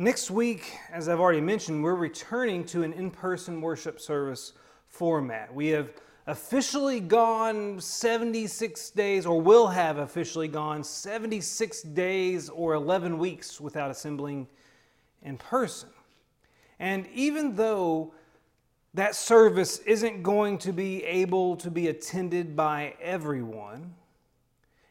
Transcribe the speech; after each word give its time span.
Next 0.00 0.30
week, 0.30 0.78
as 0.92 1.08
I've 1.08 1.18
already 1.18 1.40
mentioned, 1.40 1.82
we're 1.82 1.96
returning 1.96 2.62
to 2.66 2.84
an 2.84 2.92
in 2.92 3.10
person 3.10 3.60
worship 3.60 3.98
service 3.98 4.52
format. 4.86 5.52
We 5.52 5.66
have 5.70 5.90
officially 6.28 7.00
gone 7.00 7.80
76 7.80 8.90
days, 8.90 9.26
or 9.26 9.40
will 9.40 9.66
have 9.66 9.98
officially 9.98 10.46
gone 10.46 10.84
76 10.84 11.82
days 11.82 12.48
or 12.48 12.74
11 12.74 13.18
weeks 13.18 13.60
without 13.60 13.90
assembling 13.90 14.46
in 15.24 15.36
person. 15.36 15.88
And 16.78 17.08
even 17.12 17.56
though 17.56 18.14
that 18.94 19.16
service 19.16 19.78
isn't 19.78 20.22
going 20.22 20.58
to 20.58 20.72
be 20.72 21.02
able 21.02 21.56
to 21.56 21.72
be 21.72 21.88
attended 21.88 22.54
by 22.54 22.94
everyone, 23.00 23.96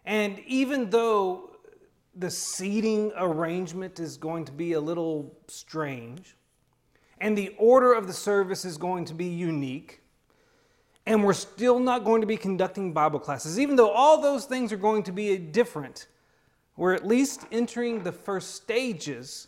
and 0.06 0.38
even 0.40 0.90
though 0.90 1.47
the 2.18 2.32
seating 2.32 3.12
arrangement 3.18 4.00
is 4.00 4.18
going 4.18 4.46
to 4.46 4.52
be 4.52 4.74
a 4.74 4.80
little 4.80 5.38
strange, 5.48 6.36
and 7.20 7.38
the 7.38 7.56
order 7.58 7.94
of 7.94 8.08
the 8.08 8.14
service 8.14 8.66
is 8.66 8.78
going 8.78 9.06
to 9.06 9.14
be 9.14 9.26
unique, 9.26 10.02
and 11.06 11.24
we're 11.24 11.34
still 11.34 11.80
not 11.80 12.04
going 12.04 12.22
to 12.22 12.28
be 12.28 12.38
conducting 12.38 12.92
Bible 12.94 13.20
classes. 13.20 13.60
Even 13.60 13.76
though 13.76 13.92
all 13.92 14.22
those 14.22 14.46
things 14.46 14.74
are 14.74 14.78
going 14.78 15.04
to 15.04 15.12
be 15.12 15.38
different, 15.38 16.08
we're 16.76 16.94
at 16.94 17.08
least 17.08 17.46
entering 17.52 18.04
the 18.04 18.12
first 18.12 18.56
stages 18.56 19.48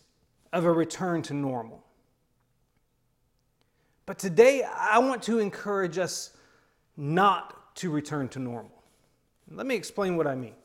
of 0.53 0.65
a 0.65 0.71
return 0.71 1.21
to 1.23 1.33
normal. 1.33 1.83
But 4.05 4.17
today, 4.17 4.63
I 4.63 4.97
want 4.99 5.21
to 5.23 5.39
encourage 5.39 5.97
us 5.97 6.31
not 6.97 7.75
to 7.75 7.89
return 7.91 8.27
to 8.29 8.39
normal. 8.39 8.83
Let 9.51 9.65
me 9.67 9.75
explain 9.75 10.17
what 10.17 10.27
I 10.27 10.35
mean. 10.35 10.55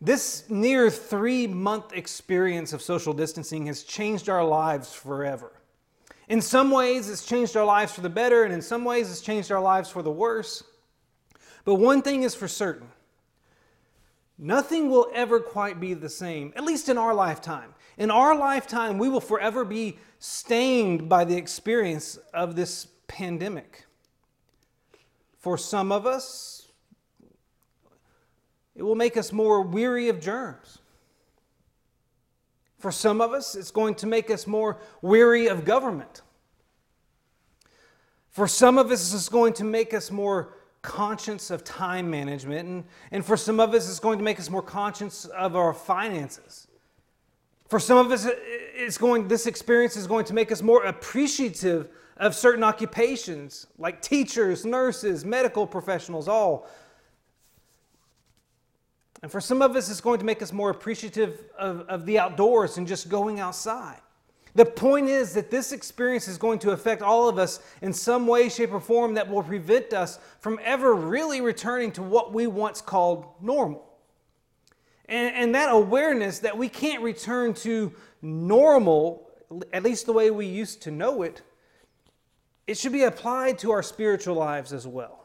This 0.00 0.48
near 0.48 0.88
three 0.90 1.46
month 1.46 1.92
experience 1.92 2.72
of 2.72 2.80
social 2.80 3.12
distancing 3.12 3.66
has 3.66 3.82
changed 3.82 4.28
our 4.28 4.44
lives 4.44 4.94
forever. 4.94 5.52
In 6.28 6.40
some 6.40 6.70
ways, 6.70 7.10
it's 7.10 7.26
changed 7.26 7.56
our 7.56 7.64
lives 7.64 7.92
for 7.92 8.00
the 8.00 8.08
better, 8.08 8.44
and 8.44 8.54
in 8.54 8.62
some 8.62 8.84
ways, 8.84 9.10
it's 9.10 9.20
changed 9.20 9.50
our 9.50 9.60
lives 9.60 9.90
for 9.90 10.02
the 10.02 10.10
worse. 10.10 10.62
But 11.64 11.74
one 11.74 12.02
thing 12.02 12.22
is 12.22 12.34
for 12.34 12.48
certain 12.48 12.88
nothing 14.38 14.88
will 14.88 15.06
ever 15.12 15.38
quite 15.38 15.78
be 15.78 15.92
the 15.92 16.08
same, 16.08 16.50
at 16.56 16.64
least 16.64 16.88
in 16.88 16.96
our 16.96 17.12
lifetime. 17.12 17.74
In 17.98 18.10
our 18.10 18.34
lifetime, 18.34 18.96
we 18.96 19.10
will 19.10 19.20
forever 19.20 19.66
be 19.66 19.98
stained 20.18 21.10
by 21.10 21.24
the 21.24 21.36
experience 21.36 22.18
of 22.32 22.56
this 22.56 22.86
pandemic. 23.06 23.84
For 25.38 25.58
some 25.58 25.92
of 25.92 26.06
us, 26.06 26.59
it 28.80 28.82
will 28.82 28.94
make 28.94 29.18
us 29.18 29.30
more 29.30 29.60
weary 29.60 30.08
of 30.08 30.22
germs. 30.22 30.78
For 32.78 32.90
some 32.90 33.20
of 33.20 33.34
us, 33.34 33.54
it's 33.54 33.70
going 33.70 33.94
to 33.96 34.06
make 34.06 34.30
us 34.30 34.46
more 34.46 34.78
weary 35.02 35.48
of 35.48 35.66
government. 35.66 36.22
For 38.30 38.48
some 38.48 38.78
of 38.78 38.90
us, 38.90 39.12
it's 39.12 39.28
going 39.28 39.52
to 39.52 39.64
make 39.64 39.92
us 39.92 40.10
more 40.10 40.54
conscious 40.80 41.50
of 41.50 41.62
time 41.62 42.10
management. 42.10 42.66
And, 42.66 42.84
and 43.10 43.22
for 43.22 43.36
some 43.36 43.60
of 43.60 43.74
us, 43.74 43.86
it's 43.86 44.00
going 44.00 44.16
to 44.16 44.24
make 44.24 44.40
us 44.40 44.48
more 44.48 44.62
conscious 44.62 45.26
of 45.26 45.56
our 45.56 45.74
finances. 45.74 46.66
For 47.68 47.78
some 47.78 47.98
of 47.98 48.10
us, 48.10 48.26
it's 48.30 48.96
going, 48.96 49.28
this 49.28 49.46
experience 49.46 49.94
is 49.94 50.06
going 50.06 50.24
to 50.24 50.32
make 50.32 50.50
us 50.50 50.62
more 50.62 50.84
appreciative 50.84 51.90
of 52.16 52.34
certain 52.34 52.64
occupations 52.64 53.66
like 53.76 54.00
teachers, 54.00 54.64
nurses, 54.64 55.22
medical 55.22 55.66
professionals, 55.66 56.28
all 56.28 56.66
and 59.22 59.30
for 59.30 59.40
some 59.40 59.60
of 59.60 59.76
us, 59.76 59.90
it's 59.90 60.00
going 60.00 60.18
to 60.18 60.24
make 60.24 60.40
us 60.40 60.52
more 60.52 60.70
appreciative 60.70 61.44
of, 61.58 61.80
of 61.88 62.06
the 62.06 62.18
outdoors 62.18 62.78
and 62.78 62.86
just 62.86 63.08
going 63.08 63.38
outside. 63.38 64.00
The 64.54 64.64
point 64.64 65.08
is 65.08 65.34
that 65.34 65.50
this 65.50 65.72
experience 65.72 66.26
is 66.26 66.36
going 66.36 66.58
to 66.60 66.70
affect 66.70 67.02
all 67.02 67.28
of 67.28 67.38
us 67.38 67.60
in 67.82 67.92
some 67.92 68.26
way, 68.26 68.48
shape, 68.48 68.72
or 68.72 68.80
form 68.80 69.14
that 69.14 69.28
will 69.28 69.42
prevent 69.42 69.92
us 69.92 70.18
from 70.40 70.58
ever 70.64 70.94
really 70.94 71.40
returning 71.40 71.92
to 71.92 72.02
what 72.02 72.32
we 72.32 72.46
once 72.46 72.80
called 72.80 73.26
normal. 73.40 73.86
And, 75.08 75.34
and 75.34 75.54
that 75.54 75.70
awareness 75.70 76.40
that 76.40 76.56
we 76.56 76.68
can't 76.68 77.02
return 77.02 77.54
to 77.54 77.92
normal, 78.22 79.28
at 79.72 79.82
least 79.82 80.06
the 80.06 80.12
way 80.12 80.30
we 80.30 80.46
used 80.46 80.82
to 80.82 80.90
know 80.90 81.22
it, 81.22 81.42
it 82.66 82.78
should 82.78 82.92
be 82.92 83.04
applied 83.04 83.58
to 83.60 83.70
our 83.70 83.82
spiritual 83.82 84.34
lives 84.34 84.72
as 84.72 84.86
well. 84.86 85.19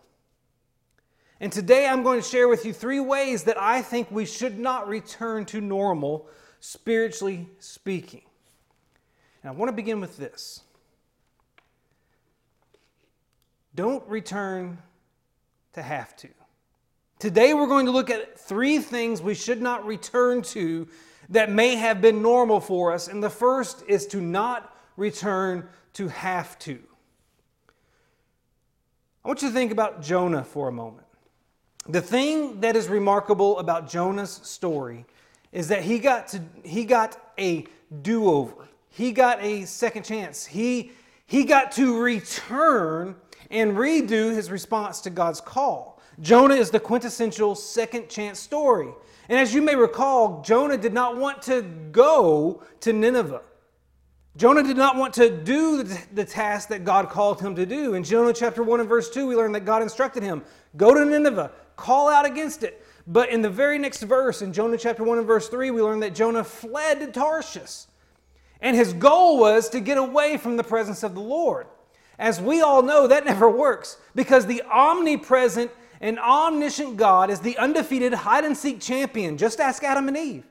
And 1.45 1.53
today 1.53 1.85
I'm 1.85 2.01
going 2.01 2.19
to 2.19 2.27
share 2.27 2.47
with 2.47 2.65
you 2.65 2.73
three 2.73 2.99
ways 2.99 3.43
that 3.43 3.61
I 3.61 3.83
think 3.83 4.09
we 4.09 4.25
should 4.25 4.57
not 4.57 4.87
return 4.87 5.45
to 5.45 5.61
normal, 5.61 6.27
spiritually 6.59 7.47
speaking. 7.59 8.23
And 9.43 9.51
I 9.51 9.53
want 9.53 9.69
to 9.69 9.73
begin 9.73 10.01
with 10.01 10.17
this 10.17 10.63
don't 13.75 14.03
return 14.07 14.79
to 15.73 15.83
have 15.83 16.15
to. 16.15 16.29
Today 17.19 17.53
we're 17.53 17.67
going 17.67 17.85
to 17.85 17.91
look 17.91 18.09
at 18.09 18.39
three 18.39 18.79
things 18.79 19.21
we 19.21 19.35
should 19.35 19.61
not 19.61 19.85
return 19.85 20.41
to 20.41 20.87
that 21.29 21.51
may 21.51 21.75
have 21.75 22.01
been 22.01 22.23
normal 22.23 22.59
for 22.59 22.91
us. 22.91 23.07
And 23.07 23.23
the 23.23 23.29
first 23.29 23.83
is 23.87 24.07
to 24.07 24.19
not 24.19 24.75
return 24.97 25.69
to 25.93 26.07
have 26.07 26.57
to. 26.57 26.79
I 29.23 29.27
want 29.27 29.43
you 29.43 29.49
to 29.49 29.53
think 29.53 29.71
about 29.71 30.01
Jonah 30.01 30.43
for 30.43 30.69
a 30.69 30.71
moment. 30.71 31.04
The 31.87 32.01
thing 32.01 32.61
that 32.61 32.75
is 32.75 32.87
remarkable 32.87 33.59
about 33.59 33.87
Jonah's 33.87 34.31
story 34.31 35.05
is 35.51 35.67
that 35.67 35.83
he 35.83 35.99
got 35.99 36.27
to 36.29 36.41
he 36.63 36.83
got 36.83 37.33
a 37.37 37.65
do-over. 38.01 38.67
He 38.89 39.11
got 39.11 39.41
a 39.43 39.65
second 39.65 40.03
chance. 40.03 40.45
He 40.45 40.91
he 41.27 41.43
got 41.43 41.71
to 41.73 42.01
return 42.01 43.15
and 43.51 43.73
redo 43.73 44.33
his 44.33 44.49
response 44.49 45.01
to 45.01 45.09
God's 45.11 45.39
call. 45.39 46.01
Jonah 46.21 46.55
is 46.55 46.71
the 46.71 46.79
quintessential 46.79 47.55
second 47.55 48.09
chance 48.09 48.39
story. 48.39 48.89
And 49.29 49.37
as 49.37 49.53
you 49.53 49.61
may 49.61 49.75
recall, 49.75 50.41
Jonah 50.41 50.77
did 50.77 50.93
not 50.93 51.17
want 51.17 51.41
to 51.43 51.61
go 51.91 52.63
to 52.81 52.93
Nineveh. 52.93 53.41
Jonah 54.37 54.63
did 54.63 54.77
not 54.77 54.97
want 54.97 55.13
to 55.13 55.29
do 55.29 55.83
the 55.83 56.25
task 56.25 56.67
that 56.69 56.83
God 56.83 57.09
called 57.09 57.39
him 57.39 57.55
to 57.55 57.65
do. 57.65 57.93
In 57.93 58.03
Jonah 58.03 58.33
chapter 58.33 58.63
1 58.63 58.81
and 58.81 58.89
verse 58.89 59.09
2, 59.09 59.27
we 59.27 59.35
learn 59.35 59.53
that 59.53 59.65
God 59.65 59.81
instructed 59.81 60.23
him 60.23 60.43
go 60.75 60.93
to 60.93 61.05
Nineveh, 61.05 61.51
call 61.75 62.09
out 62.09 62.25
against 62.25 62.63
it. 62.63 62.83
But 63.07 63.29
in 63.29 63.41
the 63.41 63.49
very 63.49 63.77
next 63.77 64.01
verse, 64.03 64.41
in 64.41 64.51
Jonah 64.51 64.77
chapter 64.77 65.03
1 65.03 65.19
and 65.19 65.27
verse 65.27 65.47
3, 65.49 65.71
we 65.71 65.81
learn 65.81 65.99
that 65.99 66.15
Jonah 66.15 66.43
fled 66.43 66.99
to 66.99 67.07
Tarshish. 67.07 67.85
And 68.61 68.75
his 68.75 68.93
goal 68.93 69.39
was 69.39 69.69
to 69.69 69.79
get 69.79 69.97
away 69.97 70.37
from 70.37 70.57
the 70.57 70.63
presence 70.63 71.03
of 71.03 71.13
the 71.13 71.21
Lord. 71.21 71.67
As 72.17 72.41
we 72.41 72.61
all 72.61 72.81
know, 72.81 73.07
that 73.07 73.25
never 73.25 73.49
works 73.49 73.97
because 74.15 74.45
the 74.45 74.63
omnipresent 74.63 75.71
and 76.01 76.19
omniscient 76.19 76.97
God 76.97 77.29
is 77.29 77.39
the 77.39 77.57
undefeated 77.57 78.13
hide 78.13 78.43
and 78.43 78.57
seek 78.57 78.81
champion. 78.81 79.37
Just 79.37 79.59
ask 79.59 79.83
Adam 79.83 80.07
and 80.07 80.17
Eve. 80.17 80.45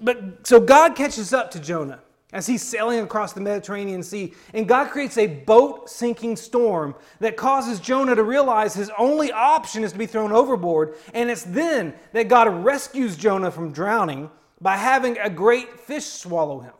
But 0.00 0.46
so 0.46 0.58
God 0.60 0.96
catches 0.96 1.32
up 1.32 1.50
to 1.52 1.60
Jonah 1.60 2.00
as 2.34 2.48
he's 2.48 2.62
sailing 2.62 2.98
across 2.98 3.32
the 3.32 3.40
Mediterranean 3.40 4.02
Sea. 4.02 4.34
And 4.52 4.66
God 4.66 4.90
creates 4.90 5.16
a 5.16 5.28
boat 5.28 5.88
sinking 5.88 6.34
storm 6.34 6.96
that 7.20 7.36
causes 7.36 7.78
Jonah 7.78 8.16
to 8.16 8.24
realize 8.24 8.74
his 8.74 8.90
only 8.98 9.30
option 9.30 9.84
is 9.84 9.92
to 9.92 9.98
be 9.98 10.06
thrown 10.06 10.32
overboard. 10.32 10.96
And 11.14 11.30
it's 11.30 11.44
then 11.44 11.94
that 12.12 12.28
God 12.28 12.48
rescues 12.64 13.16
Jonah 13.16 13.52
from 13.52 13.72
drowning 13.72 14.30
by 14.60 14.76
having 14.76 15.16
a 15.18 15.30
great 15.30 15.78
fish 15.78 16.06
swallow 16.06 16.58
him. 16.58 16.74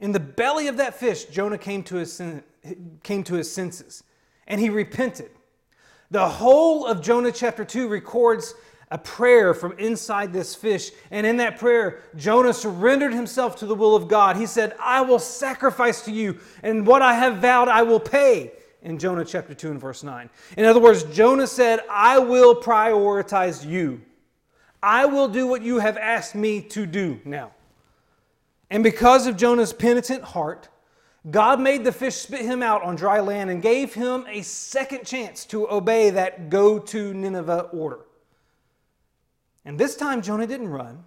In 0.00 0.12
the 0.12 0.20
belly 0.20 0.68
of 0.68 0.78
that 0.78 0.94
fish, 0.94 1.26
Jonah 1.26 1.58
came 1.58 1.82
to 1.84 1.96
his, 1.96 2.22
came 3.02 3.22
to 3.24 3.34
his 3.34 3.52
senses 3.52 4.02
and 4.46 4.58
he 4.58 4.70
repented. 4.70 5.30
The 6.10 6.26
whole 6.26 6.86
of 6.86 7.02
Jonah 7.02 7.32
chapter 7.32 7.62
2 7.62 7.88
records 7.88 8.54
a 8.90 8.98
prayer 8.98 9.52
from 9.54 9.72
inside 9.78 10.32
this 10.32 10.54
fish. 10.54 10.90
And 11.10 11.26
in 11.26 11.36
that 11.38 11.58
prayer, 11.58 12.02
Jonah 12.16 12.52
surrendered 12.52 13.12
himself 13.12 13.56
to 13.56 13.66
the 13.66 13.74
will 13.74 13.94
of 13.94 14.08
God. 14.08 14.36
He 14.36 14.46
said, 14.46 14.74
I 14.80 15.02
will 15.02 15.18
sacrifice 15.18 16.02
to 16.02 16.12
you, 16.12 16.38
and 16.62 16.86
what 16.86 17.02
I 17.02 17.14
have 17.14 17.38
vowed 17.38 17.68
I 17.68 17.82
will 17.82 18.00
pay. 18.00 18.52
In 18.80 18.96
Jonah 18.98 19.24
chapter 19.24 19.54
2 19.54 19.72
and 19.72 19.80
verse 19.80 20.04
9. 20.04 20.30
In 20.56 20.64
other 20.64 20.78
words, 20.78 21.02
Jonah 21.02 21.48
said, 21.48 21.80
I 21.90 22.20
will 22.20 22.54
prioritize 22.54 23.68
you. 23.68 24.00
I 24.80 25.04
will 25.04 25.28
do 25.28 25.48
what 25.48 25.62
you 25.62 25.80
have 25.80 25.96
asked 25.96 26.36
me 26.36 26.60
to 26.60 26.86
do 26.86 27.20
now. 27.24 27.50
And 28.70 28.84
because 28.84 29.26
of 29.26 29.36
Jonah's 29.36 29.72
penitent 29.72 30.22
heart, 30.22 30.68
God 31.28 31.60
made 31.60 31.84
the 31.84 31.92
fish 31.92 32.14
spit 32.14 32.42
him 32.42 32.62
out 32.62 32.82
on 32.82 32.94
dry 32.94 33.18
land 33.18 33.50
and 33.50 33.60
gave 33.60 33.94
him 33.94 34.24
a 34.28 34.42
second 34.42 35.04
chance 35.04 35.44
to 35.46 35.68
obey 35.68 36.10
that 36.10 36.48
go 36.48 36.78
to 36.78 37.12
Nineveh 37.12 37.70
order. 37.72 37.98
And 39.68 39.78
this 39.78 39.96
time, 39.96 40.22
Jonah 40.22 40.46
didn't 40.46 40.68
run. 40.68 41.04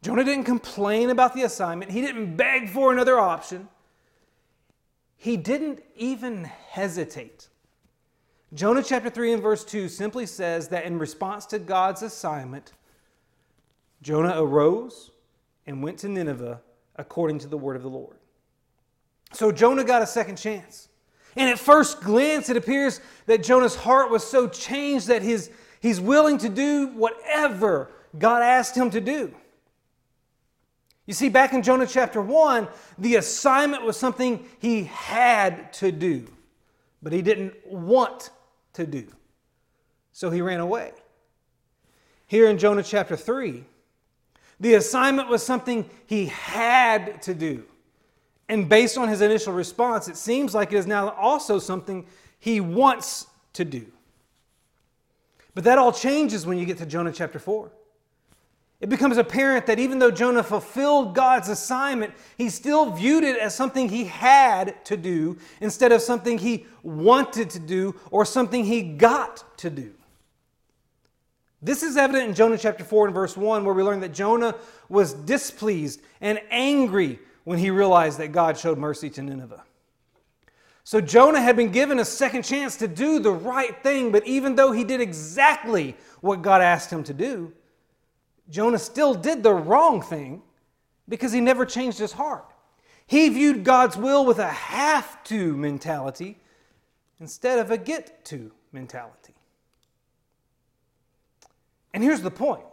Jonah 0.00 0.22
didn't 0.22 0.44
complain 0.44 1.10
about 1.10 1.34
the 1.34 1.42
assignment. 1.42 1.90
He 1.90 2.00
didn't 2.00 2.36
beg 2.36 2.70
for 2.70 2.92
another 2.92 3.18
option. 3.18 3.68
He 5.16 5.36
didn't 5.36 5.82
even 5.96 6.44
hesitate. 6.44 7.48
Jonah 8.54 8.84
chapter 8.84 9.10
3 9.10 9.32
and 9.32 9.42
verse 9.42 9.64
2 9.64 9.88
simply 9.88 10.24
says 10.24 10.68
that 10.68 10.84
in 10.84 11.00
response 11.00 11.46
to 11.46 11.58
God's 11.58 12.02
assignment, 12.02 12.74
Jonah 14.02 14.40
arose, 14.40 15.10
and 15.66 15.82
went 15.82 15.98
to 15.98 16.08
Nineveh 16.08 16.60
according 16.94 17.40
to 17.40 17.48
the 17.48 17.58
word 17.58 17.74
of 17.74 17.82
the 17.82 17.88
Lord. 17.88 18.18
So 19.32 19.50
Jonah 19.50 19.82
got 19.82 20.00
a 20.00 20.06
second 20.06 20.36
chance. 20.36 20.88
And 21.34 21.50
at 21.50 21.58
first 21.58 22.02
glance, 22.02 22.48
it 22.48 22.56
appears 22.56 23.00
that 23.26 23.42
Jonah's 23.42 23.74
heart 23.74 24.12
was 24.12 24.22
so 24.22 24.46
changed 24.48 25.08
that 25.08 25.22
his, 25.22 25.50
he's 25.80 26.00
willing 26.00 26.38
to 26.38 26.48
do 26.48 26.88
whatever 26.88 27.90
God 28.18 28.42
asked 28.42 28.76
him 28.76 28.90
to 28.90 29.00
do. 29.00 29.34
You 31.06 31.14
see, 31.14 31.28
back 31.28 31.52
in 31.52 31.62
Jonah 31.62 31.86
chapter 31.86 32.22
1, 32.22 32.68
the 32.98 33.16
assignment 33.16 33.82
was 33.82 33.96
something 33.96 34.46
he 34.60 34.84
had 34.84 35.72
to 35.74 35.90
do, 35.90 36.28
but 37.02 37.12
he 37.12 37.20
didn't 37.20 37.54
want 37.66 38.30
to 38.74 38.86
do. 38.86 39.08
So 40.12 40.30
he 40.30 40.40
ran 40.40 40.60
away. 40.60 40.92
Here 42.26 42.48
in 42.48 42.58
Jonah 42.58 42.84
chapter 42.84 43.16
3, 43.16 43.64
the 44.60 44.74
assignment 44.74 45.28
was 45.28 45.42
something 45.42 45.88
he 46.06 46.26
had 46.26 47.22
to 47.22 47.34
do. 47.34 47.64
And 48.48 48.68
based 48.68 48.98
on 48.98 49.08
his 49.08 49.20
initial 49.20 49.52
response, 49.52 50.06
it 50.06 50.16
seems 50.16 50.54
like 50.54 50.72
it 50.72 50.76
is 50.76 50.86
now 50.86 51.10
also 51.10 51.58
something 51.58 52.06
he 52.38 52.60
wants 52.60 53.26
to 53.54 53.64
do. 53.64 53.86
But 55.60 55.64
that 55.66 55.76
all 55.76 55.92
changes 55.92 56.46
when 56.46 56.56
you 56.56 56.64
get 56.64 56.78
to 56.78 56.86
Jonah 56.86 57.12
chapter 57.12 57.38
4. 57.38 57.70
It 58.80 58.88
becomes 58.88 59.18
apparent 59.18 59.66
that 59.66 59.78
even 59.78 59.98
though 59.98 60.10
Jonah 60.10 60.42
fulfilled 60.42 61.14
God's 61.14 61.50
assignment, 61.50 62.14
he 62.38 62.48
still 62.48 62.90
viewed 62.92 63.24
it 63.24 63.36
as 63.36 63.54
something 63.54 63.90
he 63.90 64.06
had 64.06 64.82
to 64.86 64.96
do 64.96 65.36
instead 65.60 65.92
of 65.92 66.00
something 66.00 66.38
he 66.38 66.64
wanted 66.82 67.50
to 67.50 67.58
do 67.58 67.94
or 68.10 68.24
something 68.24 68.64
he 68.64 68.80
got 68.80 69.44
to 69.58 69.68
do. 69.68 69.92
This 71.60 71.82
is 71.82 71.98
evident 71.98 72.30
in 72.30 72.34
Jonah 72.34 72.56
chapter 72.56 72.82
4 72.82 73.08
and 73.08 73.14
verse 73.14 73.36
1, 73.36 73.62
where 73.62 73.74
we 73.74 73.82
learn 73.82 74.00
that 74.00 74.14
Jonah 74.14 74.54
was 74.88 75.12
displeased 75.12 76.00
and 76.22 76.40
angry 76.48 77.18
when 77.44 77.58
he 77.58 77.68
realized 77.68 78.18
that 78.18 78.32
God 78.32 78.56
showed 78.56 78.78
mercy 78.78 79.10
to 79.10 79.22
Nineveh. 79.22 79.62
So 80.90 81.00
Jonah 81.00 81.40
had 81.40 81.54
been 81.54 81.70
given 81.70 82.00
a 82.00 82.04
second 82.04 82.42
chance 82.42 82.74
to 82.78 82.88
do 82.88 83.20
the 83.20 83.30
right 83.30 83.80
thing, 83.80 84.10
but 84.10 84.26
even 84.26 84.56
though 84.56 84.72
he 84.72 84.82
did 84.82 85.00
exactly 85.00 85.94
what 86.20 86.42
God 86.42 86.62
asked 86.62 86.90
him 86.90 87.04
to 87.04 87.14
do, 87.14 87.52
Jonah 88.48 88.76
still 88.76 89.14
did 89.14 89.44
the 89.44 89.54
wrong 89.54 90.02
thing 90.02 90.42
because 91.08 91.30
he 91.30 91.40
never 91.40 91.64
changed 91.64 91.96
his 91.96 92.10
heart. 92.10 92.44
He 93.06 93.28
viewed 93.28 93.62
God's 93.62 93.96
will 93.96 94.26
with 94.26 94.40
a 94.40 94.48
have 94.48 95.22
to 95.26 95.56
mentality 95.56 96.40
instead 97.20 97.60
of 97.60 97.70
a 97.70 97.78
get 97.78 98.24
to 98.24 98.50
mentality. 98.72 99.34
And 101.94 102.02
here's 102.02 102.22
the 102.22 102.32
point 102.32 102.64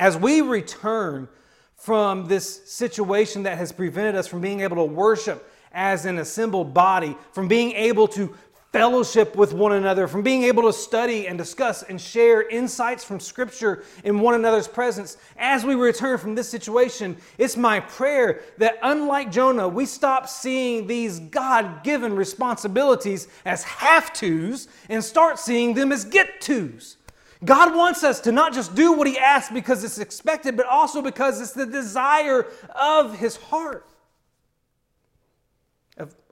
as 0.00 0.16
we 0.16 0.40
return 0.40 1.28
from 1.76 2.26
this 2.26 2.68
situation 2.68 3.44
that 3.44 3.56
has 3.56 3.70
prevented 3.70 4.16
us 4.16 4.26
from 4.26 4.40
being 4.40 4.62
able 4.62 4.78
to 4.78 4.84
worship 4.84 5.48
as 5.74 6.06
an 6.06 6.18
assembled 6.18 6.72
body, 6.72 7.16
from 7.32 7.48
being 7.48 7.72
able 7.72 8.08
to 8.08 8.34
fellowship 8.74 9.36
with 9.36 9.52
one 9.52 9.70
another, 9.70 10.08
from 10.08 10.20
being 10.22 10.42
able 10.42 10.64
to 10.64 10.72
study 10.72 11.28
and 11.28 11.38
discuss 11.38 11.84
and 11.84 12.00
share 12.00 12.42
insights 12.48 13.04
from 13.04 13.20
Scripture 13.20 13.84
in 14.02 14.18
one 14.18 14.34
another's 14.34 14.66
presence. 14.66 15.16
As 15.36 15.64
we 15.64 15.76
return 15.76 16.18
from 16.18 16.34
this 16.34 16.48
situation, 16.48 17.16
it's 17.38 17.56
my 17.56 17.78
prayer 17.78 18.40
that, 18.58 18.78
unlike 18.82 19.30
Jonah, 19.30 19.68
we 19.68 19.86
stop 19.86 20.28
seeing 20.28 20.88
these 20.88 21.20
God 21.20 21.84
given 21.84 22.16
responsibilities 22.16 23.28
as 23.44 23.62
have 23.62 24.12
tos 24.12 24.66
and 24.88 25.04
start 25.04 25.38
seeing 25.38 25.74
them 25.74 25.92
as 25.92 26.04
get 26.04 26.40
tos. 26.40 26.96
God 27.44 27.76
wants 27.76 28.02
us 28.02 28.18
to 28.22 28.32
not 28.32 28.52
just 28.52 28.74
do 28.74 28.92
what 28.92 29.06
He 29.06 29.16
asks 29.16 29.52
because 29.52 29.84
it's 29.84 29.98
expected, 29.98 30.56
but 30.56 30.66
also 30.66 31.00
because 31.00 31.40
it's 31.40 31.52
the 31.52 31.66
desire 31.66 32.48
of 32.74 33.16
His 33.20 33.36
heart. 33.36 33.86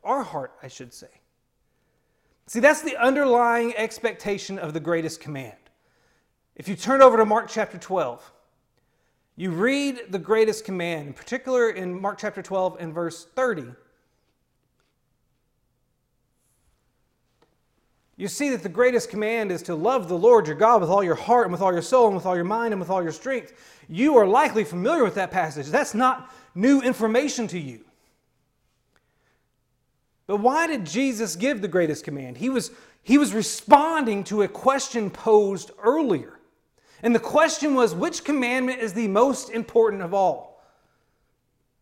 Our 0.05 0.23
heart, 0.23 0.53
I 0.63 0.69
should 0.69 0.93
say. 0.93 1.09
See, 2.47 2.61
that's 2.61 2.83
the 2.83 2.97
underlying 2.97 3.75
expectation 3.77 4.59
of 4.59 4.75
the 4.75 4.81
greatest 4.81 5.21
command. 5.21 5.57
If 6.57 6.69
you 6.69 6.77
turn 6.77 7.01
over 7.01 7.17
to 7.17 7.25
Mark 7.25 7.49
chapter 7.49 7.79
12, 7.79 8.33
you 9.37 9.51
read 9.51 10.03
the 10.11 10.19
greatest 10.19 10.65
command, 10.65 11.09
in 11.09 11.15
particular 11.15 11.71
in 11.71 11.99
Mark 11.99 12.19
chapter 12.19 12.43
12 12.43 12.77
and 12.81 12.93
verse 12.93 13.25
30. 13.35 13.67
You 18.17 18.29
see 18.29 18.51
that 18.51 18.63
the 18.63 18.69
greatest 18.69 19.09
command 19.09 19.51
is 19.51 19.63
to 19.63 19.75
love 19.75 20.09
the 20.09 20.19
Lord 20.19 20.47
your 20.47 20.55
God 20.55 20.81
with 20.81 20.91
all 20.91 21.03
your 21.03 21.15
heart 21.15 21.47
and 21.47 21.53
with 21.53 21.63
all 21.63 21.73
your 21.73 21.83
soul 21.83 22.07
and 22.07 22.15
with 22.15 22.27
all 22.27 22.37
your 22.37 22.45
mind 22.45 22.75
and 22.75 22.81
with 22.81 22.91
all 22.91 23.03
your 23.03 23.13
strength. 23.13 23.81
You 23.89 24.17
are 24.19 24.27
likely 24.27 24.65
familiar 24.65 25.03
with 25.03 25.15
that 25.15 25.31
passage. 25.31 25.69
That's 25.69 25.95
not 25.95 26.33
new 26.55 26.83
information 26.83 27.49
to 27.49 27.59
you. 27.59 27.85
But 30.33 30.41
why 30.41 30.67
did 30.67 30.87
Jesus 30.87 31.37
give 31.37 31.61
the 31.61 31.69
greatest 31.69 32.05
command? 32.05 32.39
He 32.39 32.49
was, 32.49 32.71
he 33.03 33.19
was 33.19 33.35
responding 33.35 34.25
to 34.25 34.41
a 34.41 34.49
question 34.49 35.11
posed 35.11 35.73
earlier. 35.79 36.41
And 37.03 37.15
the 37.15 37.21
question 37.21 37.75
was 37.75 37.95
which 37.95 38.25
commandment 38.25 38.81
is 38.81 38.95
the 38.95 39.09
most 39.09 39.51
important 39.51 40.01
of 40.01 40.15
all? 40.15 40.65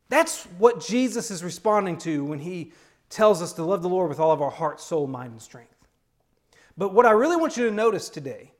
That's 0.08 0.46
what 0.58 0.84
Jesus 0.84 1.30
is 1.30 1.44
responding 1.44 1.96
to 1.98 2.24
when 2.24 2.40
he 2.40 2.72
tells 3.08 3.40
us 3.40 3.52
to 3.52 3.62
love 3.62 3.82
the 3.82 3.88
Lord 3.88 4.08
with 4.08 4.18
all 4.18 4.32
of 4.32 4.42
our 4.42 4.50
heart, 4.50 4.80
soul, 4.80 5.06
mind, 5.06 5.30
and 5.30 5.40
strength. 5.40 5.86
But 6.76 6.92
what 6.92 7.06
I 7.06 7.12
really 7.12 7.36
want 7.36 7.56
you 7.56 7.68
to 7.68 7.72
notice 7.72 8.08
today, 8.08 8.50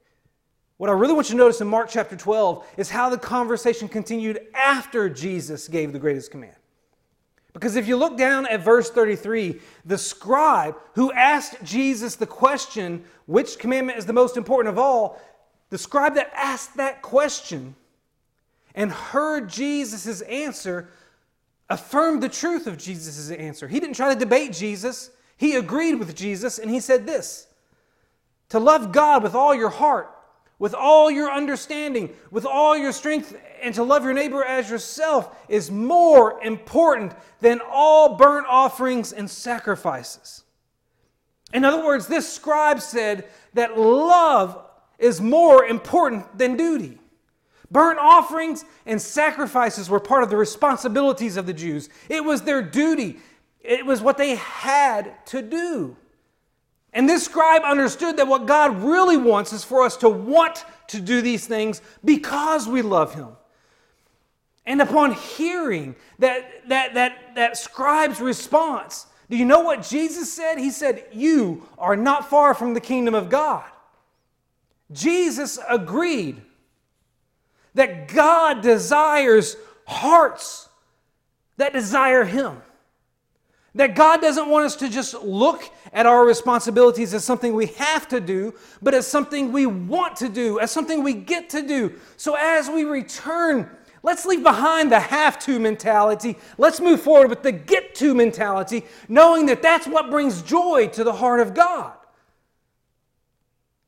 what 0.76 0.88
I 0.88 0.92
really 0.92 1.14
want 1.14 1.30
you 1.30 1.34
to 1.34 1.38
notice 1.38 1.60
in 1.60 1.66
Mark 1.66 1.88
chapter 1.90 2.14
12, 2.14 2.64
is 2.76 2.90
how 2.90 3.10
the 3.10 3.18
conversation 3.18 3.88
continued 3.88 4.38
after 4.54 5.08
Jesus 5.08 5.66
gave 5.66 5.92
the 5.92 5.98
greatest 5.98 6.30
command. 6.30 6.59
Because 7.52 7.76
if 7.76 7.88
you 7.88 7.96
look 7.96 8.16
down 8.16 8.46
at 8.46 8.64
verse 8.64 8.90
33, 8.90 9.60
the 9.84 9.98
scribe 9.98 10.76
who 10.94 11.12
asked 11.12 11.56
Jesus 11.64 12.16
the 12.16 12.26
question, 12.26 13.04
which 13.26 13.58
commandment 13.58 13.98
is 13.98 14.06
the 14.06 14.12
most 14.12 14.36
important 14.36 14.72
of 14.72 14.78
all, 14.78 15.20
the 15.70 15.78
scribe 15.78 16.14
that 16.14 16.32
asked 16.34 16.76
that 16.76 17.02
question 17.02 17.74
and 18.74 18.92
heard 18.92 19.48
Jesus' 19.48 20.20
answer 20.22 20.88
affirmed 21.68 22.22
the 22.22 22.28
truth 22.28 22.66
of 22.66 22.76
Jesus' 22.76 23.30
answer. 23.30 23.68
He 23.68 23.80
didn't 23.80 23.96
try 23.96 24.12
to 24.12 24.18
debate 24.18 24.52
Jesus, 24.52 25.10
he 25.36 25.54
agreed 25.54 25.94
with 25.94 26.14
Jesus, 26.14 26.58
and 26.58 26.70
he 26.70 26.80
said 26.80 27.06
this 27.06 27.46
to 28.50 28.58
love 28.58 28.92
God 28.92 29.22
with 29.22 29.34
all 29.34 29.54
your 29.54 29.70
heart, 29.70 30.14
with 30.60 30.74
all 30.74 31.10
your 31.10 31.32
understanding, 31.32 32.10
with 32.30 32.46
all 32.46 32.76
your 32.76 32.92
strength, 32.92 33.34
and 33.62 33.74
to 33.74 33.82
love 33.82 34.04
your 34.04 34.12
neighbor 34.12 34.44
as 34.44 34.70
yourself 34.70 35.34
is 35.48 35.70
more 35.70 36.40
important 36.44 37.12
than 37.40 37.60
all 37.68 38.16
burnt 38.16 38.46
offerings 38.46 39.12
and 39.12 39.28
sacrifices. 39.28 40.44
In 41.52 41.64
other 41.64 41.84
words, 41.84 42.06
this 42.06 42.30
scribe 42.30 42.80
said 42.80 43.28
that 43.54 43.78
love 43.78 44.64
is 44.98 45.20
more 45.20 45.64
important 45.64 46.38
than 46.38 46.58
duty. 46.58 46.98
Burnt 47.70 47.98
offerings 47.98 48.64
and 48.84 49.00
sacrifices 49.00 49.88
were 49.88 49.98
part 49.98 50.22
of 50.22 50.28
the 50.28 50.36
responsibilities 50.36 51.38
of 51.38 51.46
the 51.46 51.54
Jews. 51.54 51.88
It 52.10 52.22
was 52.22 52.42
their 52.42 52.62
duty, 52.62 53.18
it 53.60 53.86
was 53.86 54.02
what 54.02 54.18
they 54.18 54.36
had 54.36 55.26
to 55.26 55.40
do. 55.40 55.96
And 56.92 57.08
this 57.08 57.24
scribe 57.24 57.62
understood 57.62 58.16
that 58.16 58.26
what 58.26 58.46
God 58.46 58.82
really 58.82 59.16
wants 59.16 59.52
is 59.52 59.64
for 59.64 59.82
us 59.84 59.96
to 59.98 60.08
want 60.08 60.64
to 60.88 61.00
do 61.00 61.22
these 61.22 61.46
things 61.46 61.82
because 62.04 62.66
we 62.66 62.82
love 62.82 63.14
Him. 63.14 63.28
And 64.66 64.82
upon 64.82 65.12
hearing 65.12 65.94
that, 66.18 66.68
that, 66.68 66.94
that, 66.94 67.34
that 67.36 67.56
scribe's 67.56 68.20
response, 68.20 69.06
do 69.28 69.36
you 69.36 69.44
know 69.44 69.60
what 69.60 69.82
Jesus 69.82 70.32
said? 70.32 70.58
He 70.58 70.70
said, 70.70 71.06
You 71.12 71.66
are 71.78 71.96
not 71.96 72.28
far 72.28 72.54
from 72.54 72.74
the 72.74 72.80
kingdom 72.80 73.14
of 73.14 73.30
God. 73.30 73.64
Jesus 74.92 75.58
agreed 75.68 76.42
that 77.74 78.08
God 78.08 78.60
desires 78.60 79.56
hearts 79.86 80.68
that 81.56 81.72
desire 81.72 82.24
Him. 82.24 82.60
That 83.74 83.94
God 83.94 84.20
doesn't 84.20 84.48
want 84.48 84.66
us 84.66 84.76
to 84.76 84.88
just 84.88 85.14
look 85.14 85.62
at 85.92 86.04
our 86.04 86.24
responsibilities 86.24 87.14
as 87.14 87.24
something 87.24 87.54
we 87.54 87.66
have 87.66 88.08
to 88.08 88.20
do, 88.20 88.54
but 88.82 88.94
as 88.94 89.06
something 89.06 89.52
we 89.52 89.66
want 89.66 90.16
to 90.16 90.28
do, 90.28 90.58
as 90.58 90.72
something 90.72 91.04
we 91.04 91.14
get 91.14 91.50
to 91.50 91.62
do. 91.62 91.94
So 92.16 92.34
as 92.34 92.68
we 92.68 92.82
return, 92.82 93.70
let's 94.02 94.26
leave 94.26 94.42
behind 94.42 94.90
the 94.90 94.98
have 94.98 95.38
to 95.40 95.60
mentality. 95.60 96.36
Let's 96.58 96.80
move 96.80 97.00
forward 97.00 97.30
with 97.30 97.44
the 97.44 97.52
get 97.52 97.94
to 97.96 98.12
mentality, 98.12 98.84
knowing 99.08 99.46
that 99.46 99.62
that's 99.62 99.86
what 99.86 100.10
brings 100.10 100.42
joy 100.42 100.88
to 100.88 101.04
the 101.04 101.12
heart 101.12 101.38
of 101.38 101.54
God. 101.54 101.92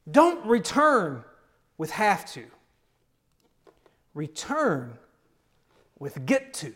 Don't 0.09 0.45
return 0.47 1.25
with 1.77 1.91
have 1.91 2.25
to, 2.33 2.45
return 4.15 4.97
with 5.99 6.25
get 6.25 6.55
to. 6.55 6.73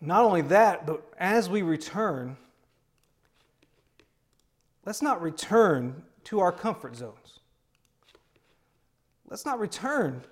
Not 0.00 0.24
only 0.24 0.42
that, 0.42 0.86
but 0.86 1.02
as 1.18 1.48
we 1.48 1.62
return, 1.62 2.36
let's 4.84 5.02
not 5.02 5.22
return 5.22 6.02
to 6.24 6.40
our 6.40 6.52
comfort 6.52 6.96
zones. 6.96 7.40
Let's 9.28 9.44
not 9.44 9.58
return 9.58 10.22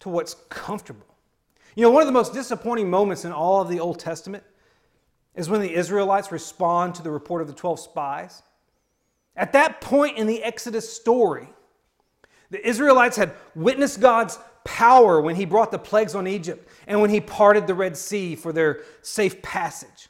to 0.00 0.08
what's 0.08 0.34
comfortable. 0.48 1.06
You 1.74 1.82
know, 1.82 1.90
one 1.90 2.02
of 2.02 2.06
the 2.06 2.12
most 2.12 2.34
disappointing 2.34 2.90
moments 2.90 3.24
in 3.24 3.32
all 3.32 3.60
of 3.60 3.68
the 3.68 3.80
Old 3.80 3.98
Testament 3.98 4.44
is 5.34 5.48
when 5.48 5.60
the 5.60 5.74
Israelites 5.74 6.30
respond 6.30 6.94
to 6.96 7.02
the 7.02 7.10
report 7.10 7.40
of 7.40 7.48
the 7.48 7.54
12 7.54 7.80
spies. 7.80 8.42
At 9.36 9.52
that 9.54 9.80
point 9.80 10.18
in 10.18 10.26
the 10.26 10.42
Exodus 10.42 10.92
story, 10.92 11.48
the 12.50 12.66
Israelites 12.66 13.16
had 13.16 13.32
witnessed 13.54 14.00
God's 14.00 14.38
power 14.64 15.20
when 15.20 15.36
he 15.36 15.44
brought 15.44 15.70
the 15.70 15.78
plagues 15.78 16.14
on 16.14 16.26
Egypt 16.26 16.68
and 16.86 17.00
when 17.00 17.10
he 17.10 17.20
parted 17.20 17.66
the 17.66 17.74
Red 17.74 17.96
Sea 17.96 18.34
for 18.34 18.52
their 18.52 18.82
safe 19.02 19.42
passage. 19.42 20.08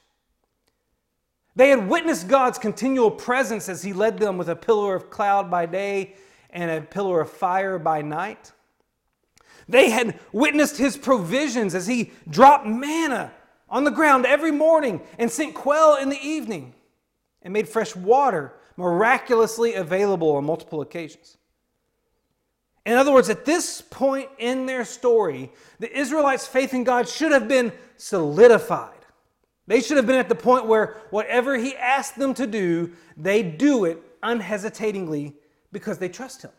They 1.54 1.68
had 1.68 1.88
witnessed 1.88 2.28
God's 2.28 2.58
continual 2.58 3.10
presence 3.10 3.68
as 3.68 3.82
he 3.82 3.92
led 3.92 4.18
them 4.18 4.38
with 4.38 4.48
a 4.48 4.56
pillar 4.56 4.94
of 4.94 5.10
cloud 5.10 5.50
by 5.50 5.66
day 5.66 6.14
and 6.50 6.70
a 6.70 6.80
pillar 6.80 7.20
of 7.20 7.30
fire 7.30 7.78
by 7.78 8.02
night. 8.02 8.52
They 9.68 9.90
had 9.90 10.18
witnessed 10.32 10.78
his 10.78 10.96
provisions 10.96 11.74
as 11.74 11.86
he 11.86 12.12
dropped 12.28 12.66
manna 12.66 13.32
on 13.68 13.84
the 13.84 13.90
ground 13.90 14.26
every 14.26 14.50
morning 14.50 15.00
and 15.18 15.30
sent 15.30 15.54
quail 15.54 15.96
in 16.00 16.08
the 16.08 16.20
evening 16.20 16.74
and 17.42 17.52
made 17.52 17.68
fresh 17.68 17.94
water 17.94 18.54
miraculously 18.76 19.74
available 19.74 20.36
on 20.36 20.44
multiple 20.44 20.80
occasions. 20.80 21.36
In 22.84 22.94
other 22.94 23.12
words, 23.12 23.30
at 23.30 23.44
this 23.44 23.80
point 23.80 24.28
in 24.38 24.66
their 24.66 24.84
story, 24.84 25.52
the 25.78 25.96
Israelites' 25.96 26.46
faith 26.46 26.74
in 26.74 26.84
God 26.84 27.08
should 27.08 27.32
have 27.32 27.46
been 27.46 27.72
solidified. 27.96 28.90
They 29.68 29.80
should 29.80 29.96
have 29.96 30.06
been 30.06 30.16
at 30.16 30.28
the 30.28 30.34
point 30.34 30.66
where 30.66 30.96
whatever 31.10 31.56
He 31.56 31.76
asked 31.76 32.16
them 32.18 32.34
to 32.34 32.46
do, 32.46 32.92
they 33.16 33.42
do 33.42 33.84
it 33.84 34.02
unhesitatingly 34.22 35.36
because 35.70 35.98
they 35.98 36.08
trust 36.08 36.42
Him. 36.42 36.50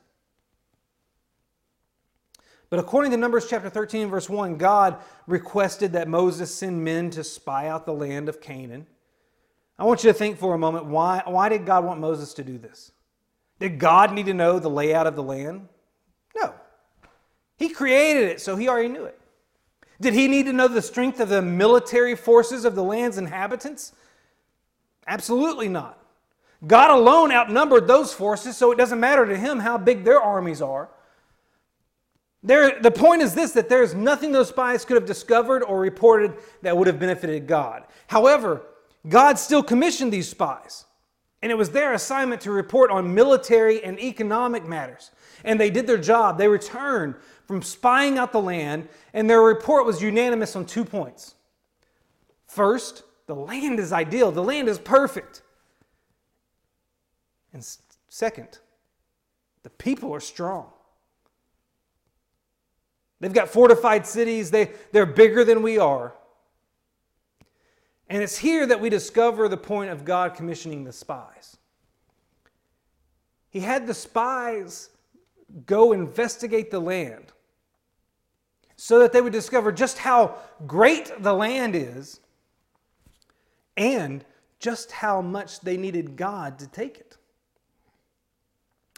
But 2.70 2.80
according 2.80 3.12
to 3.12 3.18
Numbers 3.18 3.48
chapter 3.50 3.70
13, 3.70 4.10
verse 4.10 4.30
1, 4.30 4.58
God 4.58 4.98
requested 5.28 5.94
that 5.94 6.08
Moses 6.08 6.56
send 6.56 6.84
men 6.84 7.12
to 7.12 7.24
spy 7.24 7.68
out 7.68 7.86
the 7.86 7.94
land 7.94 8.30
of 8.30 8.42
Canaan. 8.42 8.88
I 9.78 9.84
want 9.84 10.04
you 10.04 10.10
to 10.10 10.18
think 10.18 10.40
for 10.40 10.54
a 10.54 10.58
moment 10.58 10.86
why, 10.86 11.22
why 11.26 11.50
did 11.50 11.66
God 11.66 11.84
want 11.84 12.00
Moses 12.00 12.34
to 12.36 12.44
do 12.44 12.58
this? 12.58 12.92
Did 13.60 13.78
God 13.78 14.14
need 14.14 14.26
to 14.26 14.34
know 14.34 14.58
the 14.58 14.70
layout 14.70 15.06
of 15.06 15.16
the 15.16 15.22
land? 15.22 15.68
He 17.58 17.70
created 17.70 18.24
it, 18.24 18.42
so 18.42 18.56
he 18.56 18.68
already 18.68 18.90
knew 18.90 19.06
it. 19.06 19.20
Did 20.02 20.14
he 20.14 20.28
need 20.28 20.48
to 20.48 20.54
know 20.54 20.68
the 20.68 20.82
strength 20.82 21.20
of 21.20 21.30
the 21.30 21.42
military 21.42 22.16
forces 22.16 22.66
of 22.66 22.76
the 22.76 22.84
land's 22.84 23.18
inhabitants? 23.18 23.94
Absolutely 25.08 25.70
not. 25.70 26.00
God 26.66 26.92
alone 26.92 27.32
outnumbered 27.32 27.88
those 27.88 28.14
forces, 28.14 28.58
so 28.58 28.72
it 28.72 28.78
doesn't 28.78 29.00
matter 29.00 29.26
to 29.26 29.38
him 29.38 29.60
how 29.60 29.78
big 29.78 30.04
their 30.04 30.22
armies 30.22 30.62
are. 30.62 30.90
There, 32.42 32.80
the 32.80 32.92
point 32.92 33.22
is 33.22 33.34
this 33.34 33.54
that 33.54 33.70
there's 33.70 33.94
nothing 33.94 34.32
those 34.32 34.50
spies 34.50 34.84
could 34.84 34.96
have 34.96 35.06
discovered 35.06 35.64
or 35.64 35.80
reported 35.80 36.34
that 36.62 36.76
would 36.76 36.88
have 36.88 37.00
benefited 37.00 37.48
God. 37.48 37.84
However, 38.08 38.62
God 39.08 39.40
still 39.40 39.64
commissioned 39.64 40.12
these 40.12 40.30
spies, 40.30 40.86
and 41.44 41.52
it 41.52 41.56
was 41.56 41.72
their 41.72 41.92
assignment 41.92 42.40
to 42.40 42.52
report 42.52 42.90
on 42.90 43.14
military 43.14 43.84
and 43.84 44.00
economic 44.00 44.66
matters. 44.66 45.12
And 45.44 45.60
they 45.60 45.70
did 45.70 45.86
their 45.86 45.98
job. 45.98 46.38
They 46.38 46.48
returned 46.48 47.16
from 47.46 47.62
spying 47.62 48.18
out 48.18 48.32
the 48.32 48.42
land, 48.42 48.88
and 49.14 49.30
their 49.30 49.42
report 49.42 49.86
was 49.86 50.02
unanimous 50.02 50.56
on 50.56 50.66
two 50.66 50.86
points. 50.86 51.36
First, 52.48 53.04
the 53.28 53.36
land 53.36 53.82
is 53.82 53.92
ideal, 53.92 54.32
the 54.32 54.42
land 54.42 54.70
is 54.70 54.80
perfect. 54.80 55.42
And 57.52 57.62
second, 58.08 58.60
the 59.64 59.70
people 59.70 60.14
are 60.14 60.22
strong. 60.22 60.68
They've 63.20 63.34
got 63.34 63.50
fortified 63.50 64.08
cities, 64.08 64.50
they, 64.50 64.72
they're 64.94 65.06
bigger 65.06 65.44
than 65.44 65.62
we 65.62 65.78
are. 65.78 66.14
And 68.10 68.22
it's 68.22 68.38
here 68.38 68.66
that 68.66 68.80
we 68.80 68.90
discover 68.90 69.48
the 69.48 69.58
point 69.58 69.92
of 69.92 70.06
God 70.06 70.36
commissioning 70.36 70.84
the 70.84 70.92
spies. 70.92 71.58
He 73.50 73.60
had 73.60 73.88
the 73.88 73.94
spies 73.94 74.90
go 75.66 75.92
investigate 75.92 76.72
the 76.72 76.80
land 76.80 77.32
so 78.76 79.00
that 79.00 79.14
they 79.14 79.22
would 79.22 79.34
discover 79.34 79.72
just 79.72 80.00
how 80.00 80.36
great 80.66 81.12
the 81.20 81.34
land 81.34 81.76
is 81.76 82.20
and 83.78 84.26
just 84.60 84.92
how 84.92 85.22
much 85.22 85.60
they 85.62 85.78
needed 85.78 86.16
God 86.16 86.60
to 86.60 86.68
take 86.68 86.98
it. 86.98 87.18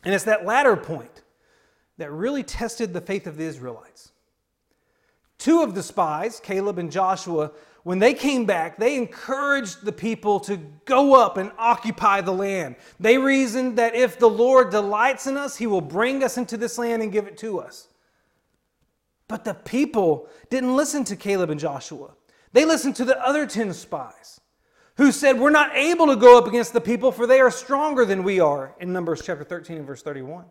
And 0.04 0.14
it's 0.14 0.24
that 0.24 0.46
latter 0.46 0.78
point 0.78 1.24
that 1.98 2.12
really 2.12 2.44
tested 2.44 2.94
the 2.94 3.02
faith 3.02 3.28
of 3.28 3.38
the 3.38 3.44
Israelites. 3.44 4.12
Two 5.38 5.62
of 5.62 5.76
the 5.76 5.84
spies, 5.84 6.40
Caleb 6.40 6.80
and 6.80 6.92
Joshua, 6.92 7.52
when 7.84 8.00
they 8.00 8.16
came 8.16 8.46
back, 8.46 8.78
they 8.78 8.98
encouraged 8.98 9.86
the 9.86 9.92
people 9.92 10.40
to 10.42 10.58
go 10.86 11.14
up 11.14 11.38
and 11.38 11.52
occupy 11.58 12.22
the 12.22 12.32
land. 12.32 12.78
They 13.00 13.20
reasoned 13.20 13.78
that 13.78 13.94
if 13.94 14.18
the 14.18 14.30
Lord 14.30 14.72
delights 14.72 15.28
in 15.28 15.38
us, 15.38 15.56
he 15.56 15.68
will 15.68 15.82
bring 15.82 16.24
us 16.24 16.38
into 16.38 16.58
this 16.58 16.80
land 16.80 17.04
and 17.04 17.12
give 17.12 17.28
it 17.28 17.38
to 17.40 17.60
us. 17.60 17.90
But 19.28 19.44
the 19.44 19.54
people 19.54 20.28
didn't 20.50 20.76
listen 20.76 21.04
to 21.06 21.16
Caleb 21.16 21.52
and 21.52 21.60
Joshua. 21.60 22.12
They 22.54 22.66
listened 22.66 22.96
to 22.96 23.06
the 23.06 23.24
other 23.24 23.46
10 23.46 23.74
spies 23.74 24.42
who 24.98 25.12
said, 25.12 25.40
We're 25.40 25.50
not 25.50 25.76
able 25.76 26.08
to 26.08 26.16
go 26.16 26.38
up 26.38 26.48
against 26.48 26.74
the 26.74 26.82
people, 26.82 27.12
for 27.12 27.28
they 27.28 27.40
are 27.40 27.52
stronger 27.52 28.06
than 28.06 28.24
we 28.24 28.40
are, 28.40 28.74
in 28.80 28.94
Numbers 28.94 29.22
chapter 29.24 29.44
13 29.44 29.78
and 29.78 29.86
verse 29.86 30.02
31. 30.02 30.46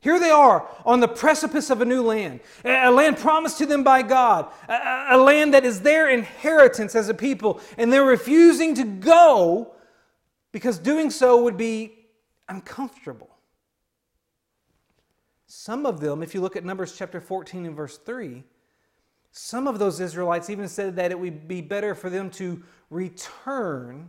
Here 0.00 0.18
they 0.18 0.30
are 0.30 0.66
on 0.86 1.00
the 1.00 1.08
precipice 1.08 1.68
of 1.68 1.82
a 1.82 1.84
new 1.84 2.02
land, 2.02 2.40
a 2.64 2.90
land 2.90 3.18
promised 3.18 3.58
to 3.58 3.66
them 3.66 3.84
by 3.84 4.02
God, 4.02 4.50
a, 4.68 5.18
land 5.18 5.52
that 5.52 5.64
is 5.64 5.82
their 5.82 6.08
inheritance 6.08 6.94
as 6.94 7.10
a 7.10 7.14
people, 7.14 7.60
and 7.76 7.92
they're 7.92 8.04
refusing 8.04 8.74
to 8.76 8.84
go 8.84 9.74
because 10.52 10.78
doing 10.78 11.10
so 11.10 11.42
would 11.42 11.58
be 11.58 12.06
uncomfortable. 12.48 13.28
Some 15.46 15.84
of 15.84 16.00
them, 16.00 16.22
if 16.22 16.34
you 16.34 16.40
look 16.40 16.56
at 16.56 16.64
Numbers 16.64 16.96
chapter 16.96 17.20
14 17.20 17.66
and 17.66 17.76
verse 17.76 17.98
3, 17.98 18.42
some 19.32 19.68
of 19.68 19.78
those 19.78 20.00
Israelites 20.00 20.48
even 20.48 20.68
said 20.68 20.96
that 20.96 21.10
it 21.10 21.18
would 21.18 21.46
be 21.46 21.60
better 21.60 21.94
for 21.94 22.08
them 22.08 22.30
to 22.30 22.62
return 22.88 24.08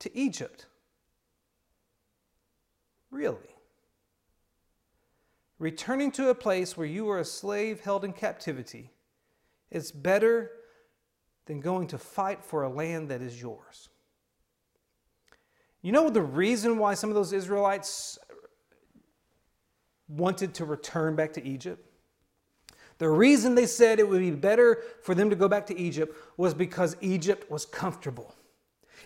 to 0.00 0.16
Egypt. 0.16 0.66
Really? 3.10 3.49
Returning 5.60 6.10
to 6.10 6.30
a 6.30 6.34
place 6.34 6.76
where 6.76 6.86
you 6.86 7.08
are 7.10 7.20
a 7.20 7.24
slave 7.24 7.80
held 7.80 8.04
in 8.04 8.12
captivity 8.12 8.90
is 9.70 9.92
better 9.92 10.50
than 11.46 11.60
going 11.60 11.86
to 11.86 11.98
fight 11.98 12.42
for 12.42 12.64
a 12.64 12.68
land 12.68 13.10
that 13.10 13.20
is 13.20 13.40
yours. 13.40 13.90
You 15.82 15.92
know 15.92 16.10
the 16.10 16.22
reason 16.22 16.78
why 16.78 16.94
some 16.94 17.10
of 17.10 17.14
those 17.14 17.32
Israelites 17.32 18.18
wanted 20.08 20.54
to 20.54 20.64
return 20.64 21.14
back 21.14 21.34
to 21.34 21.46
Egypt? 21.46 21.86
The 22.98 23.08
reason 23.08 23.54
they 23.54 23.66
said 23.66 23.98
it 23.98 24.08
would 24.08 24.20
be 24.20 24.30
better 24.30 24.82
for 25.02 25.14
them 25.14 25.30
to 25.30 25.36
go 25.36 25.48
back 25.48 25.66
to 25.66 25.78
Egypt 25.78 26.16
was 26.36 26.54
because 26.54 26.96
Egypt 27.00 27.50
was 27.50 27.66
comfortable. 27.66 28.34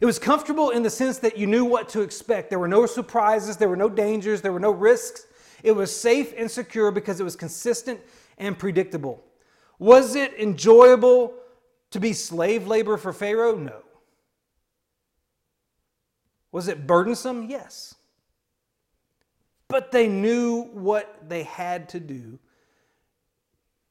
It 0.00 0.06
was 0.06 0.18
comfortable 0.18 0.70
in 0.70 0.82
the 0.82 0.90
sense 0.90 1.18
that 1.18 1.37
you 1.37 1.46
knew 1.46 1.64
what 1.64 1.88
to 1.90 2.00
expect. 2.00 2.50
There 2.50 2.58
were 2.58 2.68
no 2.68 2.87
surprises, 2.87 3.56
there 3.56 3.68
were 3.68 3.76
no 3.76 3.88
dangers, 3.88 4.40
there 4.40 4.52
were 4.52 4.61
no 4.61 4.73
risks. 4.73 5.26
It 5.64 5.73
was 5.73 5.97
safe 5.97 6.35
and 6.37 6.49
secure 6.50 6.90
because 6.90 7.21
it 7.21 7.25
was 7.25 7.37
consistent 7.37 7.99
and 8.37 8.56
predictable. 8.56 9.25
Was 9.78 10.14
it 10.14 10.38
enjoyable 10.38 11.33
to 11.90 11.99
be 11.99 12.12
slave 12.12 12.66
labor 12.66 12.99
for 12.99 13.14
Pharaoh? 13.14 13.56
No. 13.56 13.80
Was 16.52 16.68
it 16.68 16.87
burdensome? 16.87 17.49
Yes. 17.49 17.94
But 19.68 19.90
they 19.90 20.06
knew 20.06 20.64
what 20.75 21.30
they 21.30 21.44
had 21.44 21.88
to 21.88 21.99
do. 21.99 22.38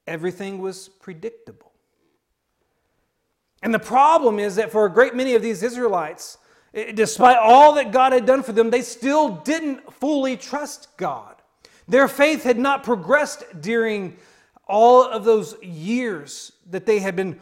Everything 0.06 0.60
was 0.60 0.90
predictable. 0.90 1.72
And 3.64 3.74
the 3.74 3.80
problem 3.80 4.38
is 4.38 4.56
that 4.58 4.72
for 4.72 4.86
a 4.86 4.92
great 4.92 5.16
many 5.16 5.34
of 5.34 5.42
these 5.42 5.64
Israelites, 5.64 6.38
eh, 6.76 6.92
despite 6.92 7.38
all 7.38 7.74
that 7.74 7.92
God 7.92 8.14
had 8.14 8.28
done 8.28 8.44
for 8.44 8.52
them, 8.52 8.70
they 8.70 8.84
still 8.84 9.30
didn't 9.38 9.92
fully 9.92 10.38
trust 10.38 10.96
God. 10.98 11.38
Their 11.88 12.08
faith 12.08 12.44
had 12.44 12.58
not 12.58 12.84
progressed 12.84 13.44
during 13.60 14.18
all 14.68 15.04
of 15.04 15.26
those 15.26 15.56
years 15.62 16.54
that 16.70 16.86
they 16.86 17.00
had 17.00 17.16
been 17.16 17.40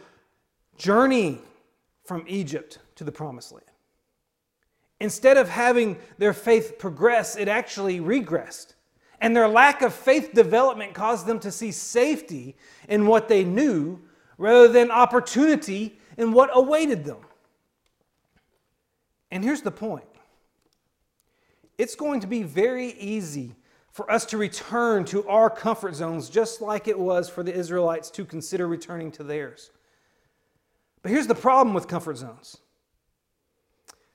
journeying 0.77 1.41
from 2.03 2.25
Egypt 2.27 2.79
to 2.95 3.03
the 3.03 3.11
promised 3.11 3.51
land. 3.51 3.65
Instead 4.99 5.37
of 5.37 5.49
having 5.49 5.97
their 6.17 6.33
faith 6.33 6.77
progress, 6.77 7.35
it 7.35 7.47
actually 7.47 7.99
regressed. 7.99 8.73
And 9.19 9.35
their 9.35 9.47
lack 9.47 9.81
of 9.81 9.93
faith 9.93 10.33
development 10.33 10.93
caused 10.93 11.27
them 11.27 11.39
to 11.39 11.51
see 11.51 11.71
safety 11.71 12.55
in 12.89 13.05
what 13.05 13.27
they 13.27 13.43
knew 13.43 13.99
rather 14.37 14.67
than 14.67 14.89
opportunity 14.89 15.99
in 16.17 16.31
what 16.31 16.49
awaited 16.53 17.05
them. 17.05 17.19
And 19.29 19.43
here's 19.43 19.61
the 19.61 19.71
point 19.71 20.05
it's 21.77 21.95
going 21.95 22.19
to 22.19 22.27
be 22.27 22.43
very 22.43 22.91
easy 22.93 23.55
for 23.91 24.09
us 24.09 24.25
to 24.27 24.37
return 24.37 25.03
to 25.05 25.27
our 25.27 25.49
comfort 25.49 25.95
zones, 25.95 26.29
just 26.29 26.61
like 26.61 26.87
it 26.87 26.97
was 26.97 27.29
for 27.29 27.43
the 27.43 27.53
Israelites 27.53 28.09
to 28.11 28.25
consider 28.25 28.67
returning 28.67 29.11
to 29.11 29.23
theirs. 29.23 29.71
But 31.01 31.11
here's 31.11 31.27
the 31.27 31.35
problem 31.35 31.73
with 31.73 31.87
comfort 31.87 32.17
zones 32.17 32.57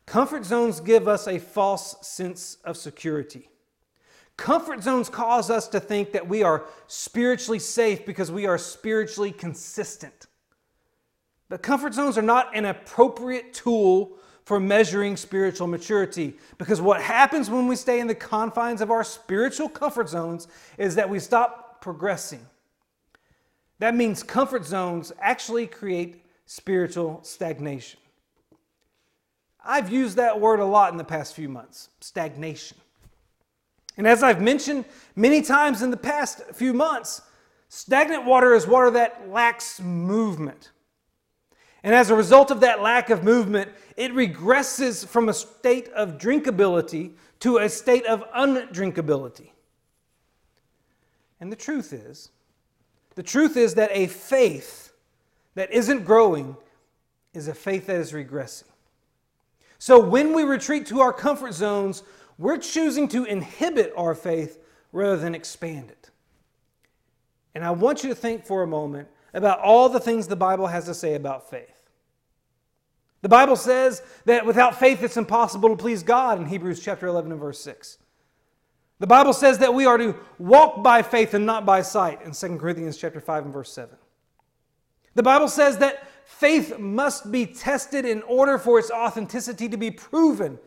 comfort 0.06 0.44
zones 0.44 0.80
give 0.80 1.08
us 1.08 1.26
a 1.26 1.38
false 1.38 1.96
sense 2.06 2.58
of 2.64 2.76
security. 2.76 3.50
Comfort 4.36 4.82
zones 4.82 5.08
cause 5.08 5.50
us 5.50 5.66
to 5.68 5.80
think 5.80 6.12
that 6.12 6.28
we 6.28 6.42
are 6.42 6.66
spiritually 6.86 7.58
safe 7.58 8.04
because 8.04 8.30
we 8.30 8.46
are 8.46 8.58
spiritually 8.58 9.32
consistent. 9.32 10.26
But 11.48 11.62
comfort 11.62 11.94
zones 11.94 12.18
are 12.18 12.22
not 12.22 12.54
an 12.54 12.66
appropriate 12.66 13.54
tool 13.54 14.18
for 14.46 14.60
measuring 14.60 15.16
spiritual 15.16 15.66
maturity. 15.66 16.32
Because 16.56 16.80
what 16.80 17.02
happens 17.02 17.50
when 17.50 17.66
we 17.66 17.74
stay 17.74 17.98
in 17.98 18.06
the 18.06 18.14
confines 18.14 18.80
of 18.80 18.92
our 18.92 19.02
spiritual 19.02 19.68
comfort 19.68 20.08
zones 20.08 20.46
is 20.78 20.94
that 20.94 21.10
we 21.10 21.18
stop 21.18 21.80
progressing. 21.80 22.46
That 23.80 23.96
means 23.96 24.22
comfort 24.22 24.64
zones 24.64 25.12
actually 25.20 25.66
create 25.66 26.24
spiritual 26.46 27.18
stagnation. 27.24 27.98
I've 29.64 29.90
used 29.90 30.16
that 30.16 30.40
word 30.40 30.60
a 30.60 30.64
lot 30.64 30.92
in 30.92 30.96
the 30.96 31.04
past 31.04 31.34
few 31.34 31.48
months 31.48 31.88
stagnation. 32.00 32.78
And 33.96 34.06
as 34.06 34.22
I've 34.22 34.40
mentioned 34.40 34.84
many 35.16 35.42
times 35.42 35.82
in 35.82 35.90
the 35.90 35.96
past 35.96 36.42
few 36.54 36.72
months, 36.72 37.20
stagnant 37.68 38.24
water 38.24 38.54
is 38.54 38.64
water 38.64 38.92
that 38.92 39.28
lacks 39.28 39.80
movement. 39.80 40.70
And 41.82 41.94
as 41.94 42.10
a 42.10 42.16
result 42.16 42.50
of 42.50 42.60
that 42.60 42.82
lack 42.82 43.10
of 43.10 43.22
movement, 43.22 43.70
it 43.96 44.12
regresses 44.12 45.06
from 45.06 45.28
a 45.28 45.34
state 45.34 45.88
of 45.90 46.18
drinkability 46.18 47.12
to 47.40 47.58
a 47.58 47.68
state 47.68 48.06
of 48.06 48.24
undrinkability. 48.32 49.50
And 51.40 51.52
the 51.52 51.56
truth 51.56 51.92
is, 51.92 52.30
the 53.14 53.22
truth 53.22 53.56
is 53.56 53.74
that 53.74 53.90
a 53.92 54.06
faith 54.06 54.92
that 55.54 55.72
isn't 55.72 56.04
growing 56.04 56.56
is 57.34 57.48
a 57.48 57.54
faith 57.54 57.86
that 57.86 57.96
is 57.96 58.12
regressing. 58.12 58.64
So 59.78 60.00
when 60.00 60.34
we 60.34 60.42
retreat 60.42 60.86
to 60.86 61.00
our 61.00 61.12
comfort 61.12 61.52
zones, 61.52 62.02
we're 62.38 62.58
choosing 62.58 63.08
to 63.08 63.24
inhibit 63.24 63.92
our 63.96 64.14
faith 64.14 64.58
rather 64.92 65.16
than 65.16 65.34
expand 65.34 65.90
it. 65.90 66.10
And 67.54 67.64
I 67.64 67.70
want 67.70 68.02
you 68.02 68.08
to 68.10 68.14
think 68.14 68.44
for 68.44 68.62
a 68.62 68.66
moment 68.66 69.08
about 69.36 69.60
all 69.60 69.88
the 69.88 70.00
things 70.00 70.26
the 70.26 70.36
Bible 70.36 70.66
has 70.66 70.86
to 70.86 70.94
say 70.94 71.14
about 71.14 71.50
faith. 71.50 71.90
The 73.22 73.28
Bible 73.28 73.56
says 73.56 74.02
that 74.24 74.46
without 74.46 74.78
faith 74.78 75.02
it's 75.02 75.16
impossible 75.16 75.68
to 75.68 75.76
please 75.76 76.02
God 76.02 76.38
in 76.38 76.46
Hebrews 76.46 76.80
chapter 76.80 77.06
11 77.06 77.32
and 77.32 77.40
verse 77.40 77.60
6. 77.60 77.98
The 78.98 79.06
Bible 79.06 79.32
says 79.32 79.58
that 79.58 79.74
we 79.74 79.84
are 79.84 79.98
to 79.98 80.14
walk 80.38 80.82
by 80.82 81.02
faith 81.02 81.34
and 81.34 81.44
not 81.44 81.66
by 81.66 81.82
sight 81.82 82.22
in 82.22 82.32
2 82.32 82.56
Corinthians 82.56 82.96
chapter 82.96 83.20
5 83.20 83.44
and 83.44 83.52
verse 83.52 83.70
7. 83.72 83.94
The 85.14 85.22
Bible 85.22 85.48
says 85.48 85.78
that 85.78 86.08
faith 86.24 86.78
must 86.78 87.30
be 87.30 87.46
tested 87.46 88.04
in 88.04 88.22
order 88.22 88.58
for 88.58 88.78
its 88.78 88.90
authenticity 88.90 89.68
to 89.68 89.76
be 89.76 89.90
proven 89.90 90.58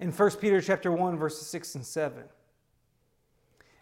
in 0.00 0.12
1 0.12 0.30
Peter 0.32 0.60
chapter 0.60 0.92
1 0.92 1.16
verses 1.16 1.46
6 1.46 1.76
and 1.76 1.86
7. 1.86 2.24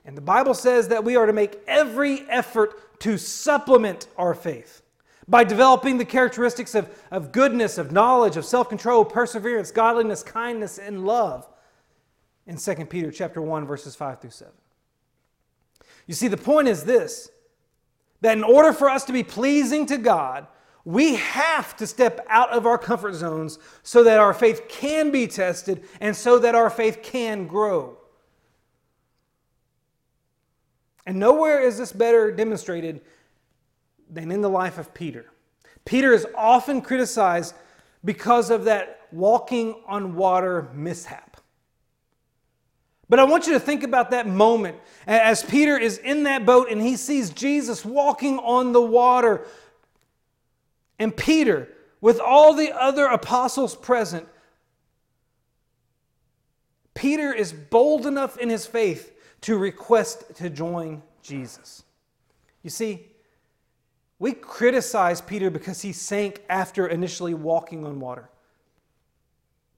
And 0.04 0.16
the 0.16 0.22
Bible 0.22 0.54
says 0.54 0.88
that 0.88 1.02
we 1.02 1.16
are 1.16 1.26
to 1.26 1.32
make 1.32 1.58
every 1.66 2.20
effort 2.28 2.85
to 3.00 3.18
supplement 3.18 4.08
our 4.16 4.34
faith 4.34 4.82
by 5.28 5.44
developing 5.44 5.98
the 5.98 6.04
characteristics 6.04 6.74
of, 6.74 6.88
of 7.10 7.32
goodness, 7.32 7.78
of 7.78 7.92
knowledge, 7.92 8.36
of 8.36 8.44
self-control, 8.44 9.04
perseverance, 9.04 9.70
godliness, 9.70 10.22
kindness, 10.22 10.78
and 10.78 11.04
love 11.04 11.48
in 12.46 12.56
2 12.56 12.74
Peter 12.86 13.10
chapter 13.10 13.42
1, 13.42 13.66
verses 13.66 13.96
5 13.96 14.20
through 14.20 14.30
7. 14.30 14.52
You 16.06 16.14
see, 16.14 16.28
the 16.28 16.36
point 16.36 16.68
is 16.68 16.84
this 16.84 17.30
that 18.22 18.36
in 18.36 18.44
order 18.44 18.72
for 18.72 18.88
us 18.88 19.04
to 19.04 19.12
be 19.12 19.22
pleasing 19.22 19.84
to 19.86 19.98
God, 19.98 20.46
we 20.84 21.16
have 21.16 21.76
to 21.76 21.86
step 21.86 22.24
out 22.28 22.50
of 22.50 22.64
our 22.64 22.78
comfort 22.78 23.14
zones 23.14 23.58
so 23.82 24.04
that 24.04 24.18
our 24.18 24.32
faith 24.32 24.68
can 24.68 25.10
be 25.10 25.26
tested 25.26 25.84
and 26.00 26.16
so 26.16 26.38
that 26.38 26.54
our 26.54 26.70
faith 26.70 27.02
can 27.02 27.46
grow. 27.46 27.98
And 31.06 31.18
nowhere 31.18 31.60
is 31.60 31.78
this 31.78 31.92
better 31.92 32.32
demonstrated 32.32 33.00
than 34.10 34.32
in 34.32 34.40
the 34.40 34.50
life 34.50 34.76
of 34.76 34.92
Peter. 34.92 35.26
Peter 35.84 36.12
is 36.12 36.26
often 36.36 36.82
criticized 36.82 37.54
because 38.04 38.50
of 38.50 38.64
that 38.64 39.00
walking 39.12 39.80
on 39.86 40.16
water 40.16 40.68
mishap. 40.74 41.40
But 43.08 43.20
I 43.20 43.24
want 43.24 43.46
you 43.46 43.52
to 43.52 43.60
think 43.60 43.84
about 43.84 44.10
that 44.10 44.26
moment 44.26 44.78
as 45.06 45.44
Peter 45.44 45.78
is 45.78 45.98
in 45.98 46.24
that 46.24 46.44
boat 46.44 46.68
and 46.70 46.80
he 46.80 46.96
sees 46.96 47.30
Jesus 47.30 47.84
walking 47.84 48.38
on 48.40 48.72
the 48.72 48.82
water. 48.82 49.46
And 50.98 51.16
Peter, 51.16 51.68
with 52.00 52.18
all 52.18 52.52
the 52.52 52.72
other 52.72 53.06
apostles 53.06 53.76
present, 53.76 54.26
Peter 56.94 57.32
is 57.32 57.52
bold 57.52 58.06
enough 58.06 58.38
in 58.38 58.48
his 58.48 58.66
faith 58.66 59.12
to 59.46 59.56
request 59.56 60.24
to 60.34 60.50
join 60.50 61.00
Jesus. 61.22 61.84
You 62.64 62.70
see, 62.70 63.06
we 64.18 64.32
criticize 64.32 65.20
Peter 65.20 65.50
because 65.50 65.80
he 65.80 65.92
sank 65.92 66.42
after 66.48 66.88
initially 66.88 67.32
walking 67.32 67.84
on 67.84 68.00
water. 68.00 68.28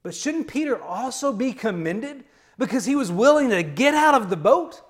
But 0.03 0.15
shouldn't 0.15 0.49
Peter 0.49 0.83
also 0.83 1.35
be 1.35 1.53
commended 1.53 2.25
because 2.57 2.87
he 2.87 2.97
was 2.97 3.13
willing 3.13 3.51
to 3.51 3.63
get 3.63 3.93
out 3.93 4.15
of 4.15 4.31
the 4.31 4.39
boat? 4.39 4.81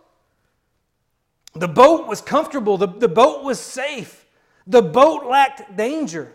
The 1.54 1.66
boat 1.66 2.06
was 2.06 2.20
comfortable, 2.20 2.78
the, 2.78 2.86
the 2.86 3.08
boat 3.08 3.42
was 3.42 3.58
safe, 3.58 4.26
the 4.64 4.82
boat 4.82 5.26
lacked 5.26 5.76
danger. 5.76 6.32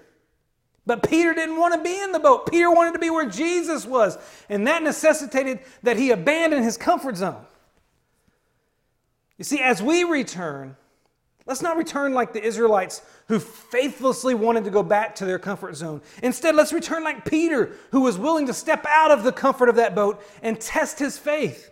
But 0.85 1.09
Peter 1.09 1.33
didn't 1.33 1.57
want 1.57 1.75
to 1.75 1.81
be 1.81 1.97
in 1.97 2.11
the 2.11 2.19
boat. 2.19 2.51
Peter 2.51 2.69
wanted 2.69 2.91
to 2.91 2.99
be 2.99 3.09
where 3.09 3.29
Jesus 3.29 3.85
was. 3.85 4.17
And 4.49 4.67
that 4.67 4.83
necessitated 4.83 5.61
that 5.83 5.95
he 5.95 6.11
abandon 6.11 6.61
his 6.61 6.75
comfort 6.75 7.15
zone. 7.15 7.45
You 9.37 9.43
see, 9.43 9.59
as 9.59 9.81
we 9.81 10.03
return, 10.03 10.75
Let's 11.45 11.61
not 11.61 11.75
return 11.75 12.13
like 12.13 12.31
the 12.31 12.43
Israelites 12.43 13.01
who 13.27 13.37
faithlessly 13.37 14.33
wanted 14.33 14.63
to 14.63 14.69
go 14.69 14.81
back 14.81 15.15
to 15.15 15.25
their 15.25 15.39
comfort 15.39 15.75
zone. 15.75 16.01
Instead, 16.21 16.55
let's 16.55 16.71
return 16.71 17.03
like 17.03 17.25
Peter, 17.25 17.73
who 17.91 18.01
was 18.01 18.17
willing 18.17 18.47
to 18.47 18.53
step 18.53 18.85
out 18.87 19.11
of 19.11 19.23
the 19.23 19.33
comfort 19.33 19.67
of 19.67 19.75
that 19.75 19.93
boat 19.93 20.23
and 20.41 20.59
test 20.59 20.99
his 20.99 21.17
faith. 21.17 21.69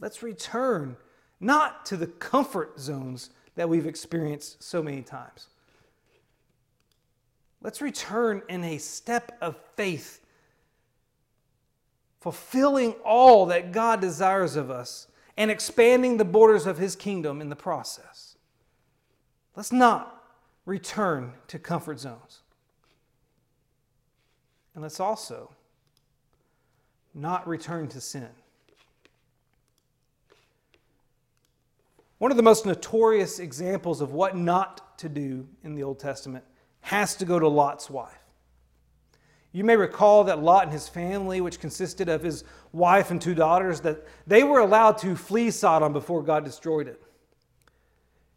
Let's 0.00 0.22
return 0.22 0.96
not 1.40 1.84
to 1.86 1.96
the 1.96 2.06
comfort 2.06 2.80
zones 2.80 3.30
that 3.56 3.68
we've 3.68 3.86
experienced 3.86 4.62
so 4.62 4.82
many 4.82 5.02
times. 5.02 5.48
Let's 7.60 7.82
return 7.82 8.42
in 8.48 8.64
a 8.64 8.78
step 8.78 9.36
of 9.40 9.56
faith, 9.74 10.20
fulfilling 12.20 12.92
all 13.04 13.46
that 13.46 13.72
God 13.72 14.00
desires 14.00 14.56
of 14.56 14.70
us 14.70 15.06
and 15.36 15.50
expanding 15.50 16.16
the 16.16 16.24
borders 16.24 16.66
of 16.66 16.78
his 16.78 16.96
kingdom 16.96 17.40
in 17.40 17.48
the 17.48 17.56
process. 17.56 18.36
Let's 19.54 19.72
not 19.72 20.24
return 20.66 21.32
to 21.48 21.58
comfort 21.58 22.00
zones. 22.00 22.40
And 24.74 24.82
let's 24.82 25.00
also 25.00 25.50
not 27.14 27.46
return 27.48 27.88
to 27.88 28.00
sin. 28.00 28.28
One 32.18 32.30
of 32.32 32.36
the 32.36 32.42
most 32.42 32.66
notorious 32.66 33.38
examples 33.38 34.00
of 34.00 34.12
what 34.12 34.36
not 34.36 34.98
to 34.98 35.08
do 35.08 35.46
in 35.62 35.74
the 35.74 35.84
Old 35.84 36.00
Testament 36.00 36.44
has 36.80 37.14
to 37.16 37.24
go 37.24 37.38
to 37.38 37.48
Lot's 37.48 37.88
wife. 37.88 38.17
You 39.58 39.64
may 39.64 39.74
recall 39.74 40.22
that 40.22 40.40
Lot 40.40 40.62
and 40.62 40.72
his 40.72 40.88
family, 40.88 41.40
which 41.40 41.58
consisted 41.58 42.08
of 42.08 42.22
his 42.22 42.44
wife 42.72 43.10
and 43.10 43.20
two 43.20 43.34
daughters, 43.34 43.80
that 43.80 44.06
they 44.24 44.44
were 44.44 44.60
allowed 44.60 44.98
to 44.98 45.16
flee 45.16 45.50
Sodom 45.50 45.92
before 45.92 46.22
God 46.22 46.44
destroyed 46.44 46.86
it. 46.86 47.02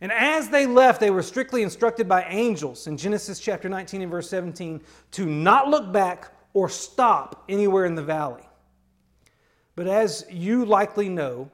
And 0.02 0.12
as 0.12 0.50
they 0.50 0.66
left, 0.66 1.00
they 1.00 1.12
were 1.12 1.22
strictly 1.22 1.62
instructed 1.62 2.10
by 2.10 2.24
angels 2.24 2.88
in 2.88 2.98
Genesis 2.98 3.40
chapter 3.40 3.70
19 3.70 4.02
and 4.02 4.10
verse 4.10 4.32
17 4.32 4.82
to 5.12 5.26
not 5.28 5.70
look 5.70 5.94
back 5.94 6.32
or 6.56 6.68
stop 6.68 7.44
anywhere 7.48 7.86
in 7.86 7.94
the 7.94 8.02
valley. 8.02 8.50
But 9.76 9.86
as 9.86 10.26
you 10.28 10.66
likely 10.66 11.08
know, 11.08 11.52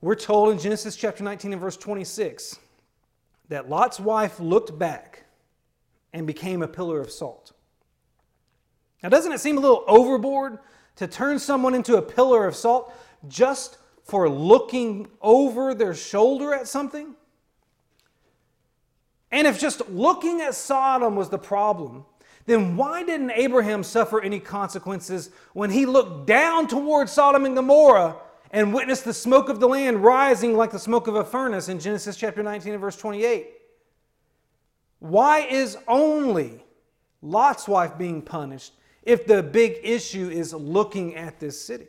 we're 0.00 0.14
told 0.14 0.52
in 0.54 0.58
Genesis 0.58 0.96
chapter 0.96 1.22
19 1.22 1.52
and 1.52 1.60
verse 1.60 1.76
26 1.76 2.58
that 3.50 3.68
Lot's 3.68 4.00
wife 4.00 4.40
looked 4.40 4.78
back 4.78 5.24
and 6.14 6.26
became 6.26 6.62
a 6.62 6.68
pillar 6.68 6.98
of 6.98 7.10
salt. 7.10 7.52
Now, 9.02 9.08
doesn't 9.08 9.32
it 9.32 9.40
seem 9.40 9.58
a 9.58 9.60
little 9.60 9.84
overboard 9.88 10.58
to 10.96 11.06
turn 11.06 11.38
someone 11.38 11.74
into 11.74 11.96
a 11.96 12.02
pillar 12.02 12.46
of 12.46 12.54
salt 12.54 12.92
just 13.28 13.78
for 14.04 14.28
looking 14.28 15.08
over 15.20 15.74
their 15.74 15.94
shoulder 15.94 16.54
at 16.54 16.68
something? 16.68 17.14
And 19.30 19.46
if 19.46 19.58
just 19.58 19.88
looking 19.88 20.40
at 20.42 20.54
Sodom 20.54 21.16
was 21.16 21.30
the 21.30 21.38
problem, 21.38 22.04
then 22.46 22.76
why 22.76 23.02
didn't 23.02 23.30
Abraham 23.30 23.82
suffer 23.82 24.20
any 24.20 24.38
consequences 24.38 25.30
when 25.54 25.70
he 25.70 25.86
looked 25.86 26.26
down 26.26 26.68
towards 26.68 27.12
Sodom 27.12 27.46
and 27.46 27.56
Gomorrah 27.56 28.16
and 28.50 28.74
witnessed 28.74 29.04
the 29.04 29.14
smoke 29.14 29.48
of 29.48 29.58
the 29.58 29.68
land 29.68 30.04
rising 30.04 30.56
like 30.56 30.70
the 30.70 30.78
smoke 30.78 31.06
of 31.06 31.14
a 31.14 31.24
furnace 31.24 31.68
in 31.68 31.80
Genesis 31.80 32.16
chapter 32.16 32.42
19 32.42 32.72
and 32.72 32.80
verse 32.80 32.96
28? 32.96 33.48
Why 34.98 35.40
is 35.40 35.78
only 35.88 36.62
Lot's 37.22 37.66
wife 37.66 37.96
being 37.96 38.20
punished 38.20 38.74
if 39.02 39.26
the 39.26 39.42
big 39.42 39.78
issue 39.82 40.28
is 40.28 40.52
looking 40.52 41.16
at 41.16 41.40
this 41.40 41.60
city? 41.60 41.88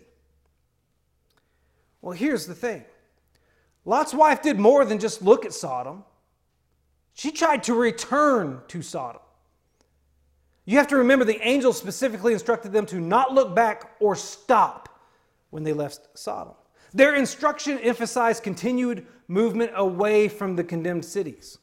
Well, 2.01 2.13
here's 2.13 2.45
the 2.45 2.55
thing 2.55 2.83
Lot's 3.85 4.13
wife 4.13 4.41
did 4.41 4.59
more 4.59 4.85
than 4.85 4.99
just 4.99 5.21
look 5.21 5.45
at 5.45 5.53
Sodom, 5.53 6.03
she 7.13 7.31
tried 7.31 7.63
to 7.63 7.73
return 7.73 8.61
to 8.69 8.81
Sodom. 8.81 9.21
You 10.65 10.77
have 10.77 10.87
to 10.87 10.97
remember 10.97 11.25
the 11.25 11.45
angel 11.45 11.73
specifically 11.73 12.33
instructed 12.33 12.71
them 12.71 12.85
to 12.87 12.99
not 12.99 13.33
look 13.33 13.53
back 13.53 13.91
or 13.99 14.15
stop 14.15 14.89
when 15.49 15.63
they 15.63 15.73
left 15.73 16.07
Sodom. 16.17 16.53
Their 16.93 17.15
instruction 17.15 17.79
emphasized 17.79 18.43
continued 18.43 19.05
movement 19.27 19.71
away 19.75 20.27
from 20.27 20.55
the 20.55 20.63
condemned 20.63 21.05
cities. 21.05 21.57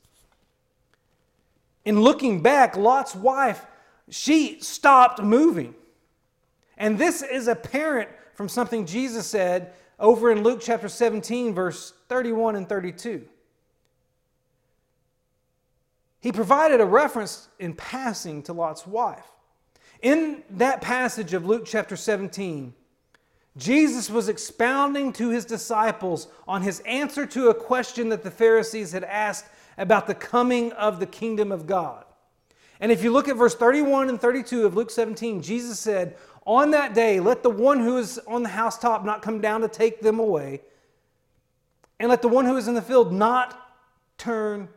In 1.84 2.00
looking 2.00 2.42
back, 2.42 2.76
Lot's 2.76 3.14
wife, 3.14 3.64
she 4.10 4.60
stopped 4.60 5.22
moving. 5.22 5.74
And 6.76 6.98
this 6.98 7.22
is 7.22 7.48
apparent 7.48 8.08
from 8.34 8.48
something 8.48 8.86
Jesus 8.86 9.26
said 9.26 9.72
over 9.98 10.30
in 10.30 10.42
Luke 10.42 10.60
chapter 10.62 10.88
17, 10.88 11.54
verse 11.54 11.92
31 12.08 12.56
and 12.56 12.68
32. 12.68 13.26
He 16.20 16.32
provided 16.32 16.80
a 16.80 16.86
reference 16.86 17.48
in 17.58 17.74
passing 17.74 18.42
to 18.44 18.52
Lot's 18.52 18.86
wife. 18.86 19.26
In 20.02 20.42
that 20.50 20.80
passage 20.80 21.34
of 21.34 21.46
Luke 21.46 21.64
chapter 21.66 21.96
17, 21.96 22.74
Jesus 23.56 24.08
was 24.08 24.28
expounding 24.28 25.12
to 25.14 25.30
his 25.30 25.44
disciples 25.44 26.28
on 26.46 26.62
his 26.62 26.80
answer 26.80 27.26
to 27.26 27.48
a 27.48 27.54
question 27.54 28.08
that 28.10 28.22
the 28.22 28.30
Pharisees 28.30 28.92
had 28.92 29.04
asked 29.04 29.46
about 29.76 30.06
the 30.06 30.14
coming 30.14 30.72
of 30.72 31.00
the 31.00 31.06
kingdom 31.06 31.52
of 31.52 31.66
God. 31.66 32.04
And 32.80 32.90
if 32.90 33.04
you 33.04 33.12
look 33.12 33.28
at 33.28 33.36
verse 33.36 33.54
31 33.54 34.08
and 34.08 34.18
32 34.20 34.64
of 34.64 34.74
Luke 34.74 34.90
17, 34.90 35.42
Jesus 35.42 35.78
said, 35.78 36.16
On 36.46 36.70
that 36.70 36.94
day, 36.94 37.20
let 37.20 37.42
the 37.42 37.50
one 37.50 37.80
who 37.80 37.98
is 37.98 38.18
on 38.26 38.42
the 38.42 38.48
housetop 38.48 39.04
not 39.04 39.20
come 39.20 39.40
down 39.40 39.60
to 39.60 39.68
take 39.68 40.00
them 40.00 40.18
away, 40.18 40.62
and 41.98 42.08
let 42.08 42.22
the 42.22 42.28
one 42.28 42.46
who 42.46 42.56
is 42.56 42.66
in 42.66 42.74
the 42.74 42.82
field 42.82 43.12
not 43.12 43.74
turn 44.16 44.68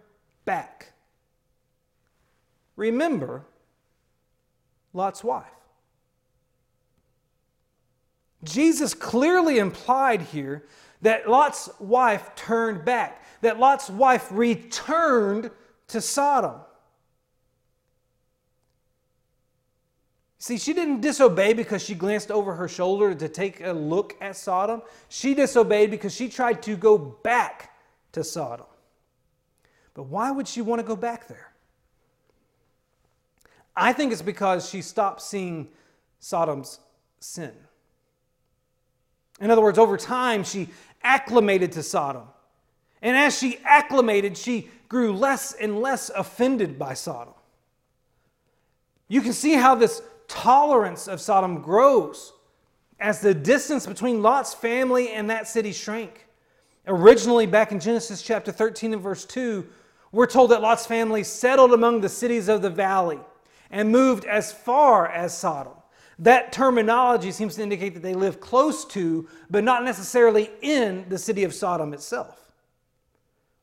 back. 0.44 0.92
Remember 2.76 3.46
Lot's 4.92 5.24
wife. 5.24 5.48
Jesus 8.44 8.94
clearly 8.94 9.58
implied 9.58 10.22
here 10.22 10.66
that 11.02 11.30
Lot's 11.30 11.70
wife 11.80 12.36
turned 12.36 12.84
back, 12.84 13.24
that 13.42 13.60
Lot's 13.60 13.90
wife 13.90 14.28
returned 14.32 15.50
to 15.88 16.02
Sodom. 16.02 16.56
See, 20.44 20.58
she 20.58 20.74
didn't 20.74 21.00
disobey 21.00 21.54
because 21.54 21.82
she 21.82 21.96
glanced 21.96 22.30
over 22.30 22.54
her 22.56 22.68
shoulder 22.68 23.16
to 23.16 23.30
take 23.30 23.62
a 23.62 23.72
look 23.72 24.18
at 24.20 24.36
Sodom. 24.36 24.82
She 25.08 25.34
disobeyed 25.34 25.90
because 25.90 26.14
she 26.14 26.28
tried 26.28 26.62
to 26.64 26.76
go 26.76 26.98
back 26.98 27.72
to 28.12 28.26
Sodom. 28.26 28.66
But 29.94 30.08
why 30.08 30.32
would 30.32 30.46
she 30.50 30.62
want 30.62 30.80
to 30.82 30.84
go 30.86 30.98
back 30.98 31.30
there? 31.30 31.54
I 33.74 33.94
think 33.94 34.12
it's 34.12 34.22
because 34.22 34.70
she 34.70 34.82
stopped 34.82 35.22
seeing 35.22 35.70
Sodom's 36.20 36.80
sin. 37.22 37.54
In 39.40 39.50
other 39.50 39.62
words, 39.62 39.80
over 39.80 39.96
time, 39.96 40.44
she 40.44 40.68
acclimated 41.04 41.72
to 41.72 41.84
Sodom. 41.84 42.28
And 43.02 43.16
as 43.16 43.40
she 43.40 43.60
acclimated, 43.64 44.38
she 44.38 44.68
grew 44.90 45.14
less 45.14 45.54
and 45.54 45.80
less 45.80 46.10
offended 46.10 46.78
by 46.78 46.96
Sodom. 46.96 47.34
You 49.08 49.22
can 49.22 49.32
see 49.32 49.54
how 49.54 49.76
this 49.76 50.02
tolerance 50.28 51.08
of 51.08 51.22
Sodom 51.22 51.62
grows 51.62 52.34
as 53.00 53.20
the 53.20 53.34
distance 53.34 53.86
between 53.86 54.22
Lot's 54.22 54.54
family 54.54 55.12
and 55.12 55.30
that 55.30 55.48
city 55.48 55.72
shrank. 55.72 56.28
Originally, 56.88 57.46
back 57.46 57.72
in 57.72 57.80
Genesis 57.80 58.22
chapter 58.22 58.52
13 58.52 58.94
and 58.94 59.02
verse 59.02 59.26
2, 59.26 59.66
we're 60.12 60.28
told 60.28 60.52
that 60.52 60.62
Lot's 60.62 60.86
family 60.86 61.24
settled 61.24 61.74
among 61.74 62.02
the 62.02 62.10
cities 62.10 62.48
of 62.48 62.62
the 62.62 62.70
valley 62.70 63.20
and 63.72 63.90
moved 63.92 64.26
as 64.26 64.52
far 64.52 65.08
as 65.08 65.36
Sodom. 65.38 65.74
That 66.20 66.52
terminology 66.52 67.32
seems 67.32 67.56
to 67.56 67.64
indicate 67.64 67.96
that 67.96 68.04
they 68.04 68.14
lived 68.14 68.40
close 68.40 68.86
to, 68.86 69.28
but 69.50 69.64
not 69.64 69.84
necessarily 69.84 70.52
in, 70.62 71.06
the 71.10 71.18
city 71.18 71.44
of 71.44 71.54
Sodom 71.54 71.94
itself. 71.94 72.43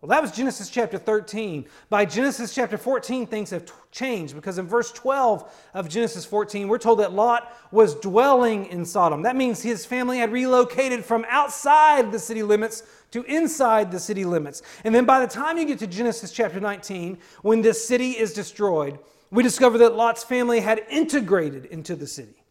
Well, 0.00 0.08
that 0.08 0.22
was 0.22 0.32
Genesis 0.32 0.70
chapter 0.70 0.96
13. 0.96 1.66
By 1.90 2.06
Genesis 2.06 2.54
chapter 2.54 2.78
14, 2.78 3.26
things 3.26 3.50
have 3.50 3.70
changed 3.90 4.34
because 4.34 4.56
in 4.56 4.66
verse 4.66 4.90
12 4.92 5.52
of 5.74 5.90
Genesis 5.90 6.24
14, 6.24 6.68
we're 6.68 6.78
told 6.78 7.00
that 7.00 7.12
Lot 7.12 7.54
was 7.70 7.96
dwelling 7.96 8.64
in 8.66 8.86
Sodom. 8.86 9.22
That 9.22 9.36
means 9.36 9.60
his 9.60 9.84
family 9.84 10.16
had 10.16 10.32
relocated 10.32 11.04
from 11.04 11.26
outside 11.28 12.12
the 12.12 12.18
city 12.18 12.42
limits 12.42 12.82
to 13.10 13.24
inside 13.24 13.92
the 13.92 13.98
city 13.98 14.24
limits. 14.24 14.62
And 14.84 14.94
then 14.94 15.04
by 15.04 15.20
the 15.20 15.26
time 15.26 15.58
you 15.58 15.66
get 15.66 15.78
to 15.80 15.86
Genesis 15.86 16.32
chapter 16.32 16.60
19, 16.60 17.18
when 17.42 17.60
this 17.60 17.86
city 17.86 18.12
is 18.12 18.32
destroyed, 18.32 18.98
we 19.30 19.42
discover 19.42 19.76
that 19.78 19.96
Lot's 19.96 20.24
family 20.24 20.60
had 20.60 20.82
integrated 20.88 21.66
into 21.66 21.94
the 21.94 22.06
city. 22.06 22.42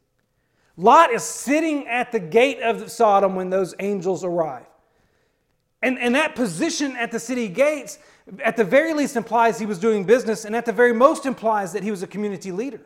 Lot 0.77 1.12
is 1.12 1.23
sitting 1.23 1.88
at 1.88 2.12
the 2.12 2.19
gate 2.19 2.62
of 2.62 2.91
Sodom 2.91 3.33
when 3.35 3.49
those 3.49 3.73
angels 3.79 4.23
arrive. 4.23 4.68
And, 5.82 5.98
and 5.98 6.15
that 6.15 6.36
position 6.36 6.96
at 6.98 7.12
the 7.12 7.20
city 7.20 7.48
gates, 7.48 8.00
at 8.44 8.58
the 8.58 8.63
very 8.63 8.94
least, 8.94 9.15
implies 9.15 9.60
he 9.60 9.65
was 9.65 9.80
doing 9.80 10.04
business, 10.04 10.46
and 10.46 10.56
at 10.56 10.65
the 10.65 10.74
very 10.74 10.94
most, 10.94 11.26
implies 11.26 11.74
that 11.74 11.84
he 11.84 11.92
was 11.92 12.04
a 12.04 12.08
community 12.08 12.52
leader. 12.52 12.82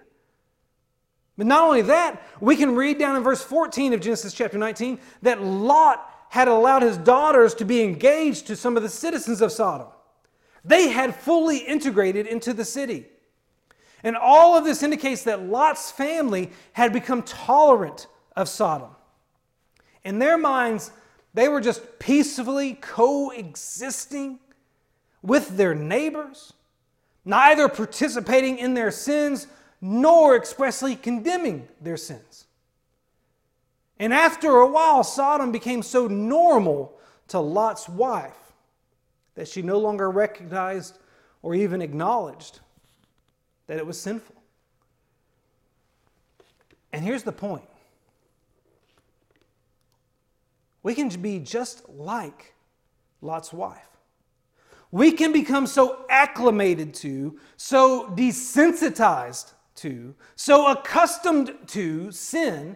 But 1.38 1.48
not 1.48 1.64
only 1.64 1.82
that, 1.84 2.22
we 2.40 2.56
can 2.56 2.76
read 2.76 3.00
down 3.00 3.16
in 3.16 3.24
verse 3.24 3.42
14 3.42 3.94
of 3.94 4.02
Genesis 4.02 4.34
chapter 4.34 4.58
19 4.58 5.00
that 5.24 5.42
Lot 5.42 6.08
had 6.30 6.48
allowed 6.48 6.84
his 6.84 6.98
daughters 6.98 7.56
to 7.56 7.66
be 7.66 7.82
engaged 7.82 8.48
to 8.48 8.56
some 8.56 8.78
of 8.78 8.84
the 8.84 8.90
citizens 8.90 9.42
of 9.42 9.52
Sodom. 9.52 9.88
They 10.64 10.90
had 10.90 11.16
fully 11.16 11.58
integrated 11.58 12.28
into 12.28 12.54
the 12.54 12.66
city. 12.66 13.08
And 14.04 14.16
all 14.16 14.58
of 14.58 14.64
this 14.64 14.84
indicates 14.84 15.24
that 15.24 15.44
Lot's 15.44 15.92
family 15.92 16.52
had 16.74 16.94
become 16.94 17.24
tolerant 17.24 18.08
of 18.36 18.50
Sodom. 18.50 18.90
In 20.04 20.20
their 20.20 20.38
minds, 20.38 20.92
they 21.34 21.48
were 21.48 21.62
just 21.62 22.00
peacefully 22.00 22.74
coexisting 22.74 24.40
with 25.22 25.58
their 25.58 25.74
neighbors, 25.74 26.54
neither 27.26 27.68
participating 27.68 28.58
in 28.58 28.74
their 28.74 28.92
sins 28.92 29.48
nor 29.82 30.36
expressly 30.36 30.96
condemning 30.96 31.68
their 31.82 31.98
sins. 31.98 32.46
And 34.00 34.14
after 34.14 34.50
a 34.58 34.68
while, 34.68 35.04
Sodom 35.04 35.52
became 35.52 35.82
so 35.82 36.08
normal 36.08 36.98
to 37.30 37.40
Lot's 37.40 37.88
wife 37.88 38.54
that 39.36 39.48
she 39.48 39.62
no 39.62 39.80
longer 39.80 40.10
recognized 40.12 41.00
or 41.42 41.56
even 41.56 41.82
acknowledged 41.82 42.60
that 43.68 43.78
it 43.78 43.86
was 43.86 44.00
sinful. 44.00 44.36
And 46.92 47.04
here's 47.04 47.24
the 47.24 47.32
point 47.32 47.64
we 50.84 50.94
can 50.94 51.10
be 51.10 51.40
just 51.40 51.88
like 51.90 52.54
Lot's 53.22 53.54
wife. 53.54 53.88
We 54.92 55.12
can 55.12 55.32
become 55.32 55.66
so 55.66 56.06
acclimated 56.10 56.94
to, 56.96 57.40
so 57.58 58.10
desensitized 58.16 59.54
to, 59.76 60.14
so 60.36 60.68
accustomed 60.68 61.56
to 61.68 62.12
sin 62.12 62.76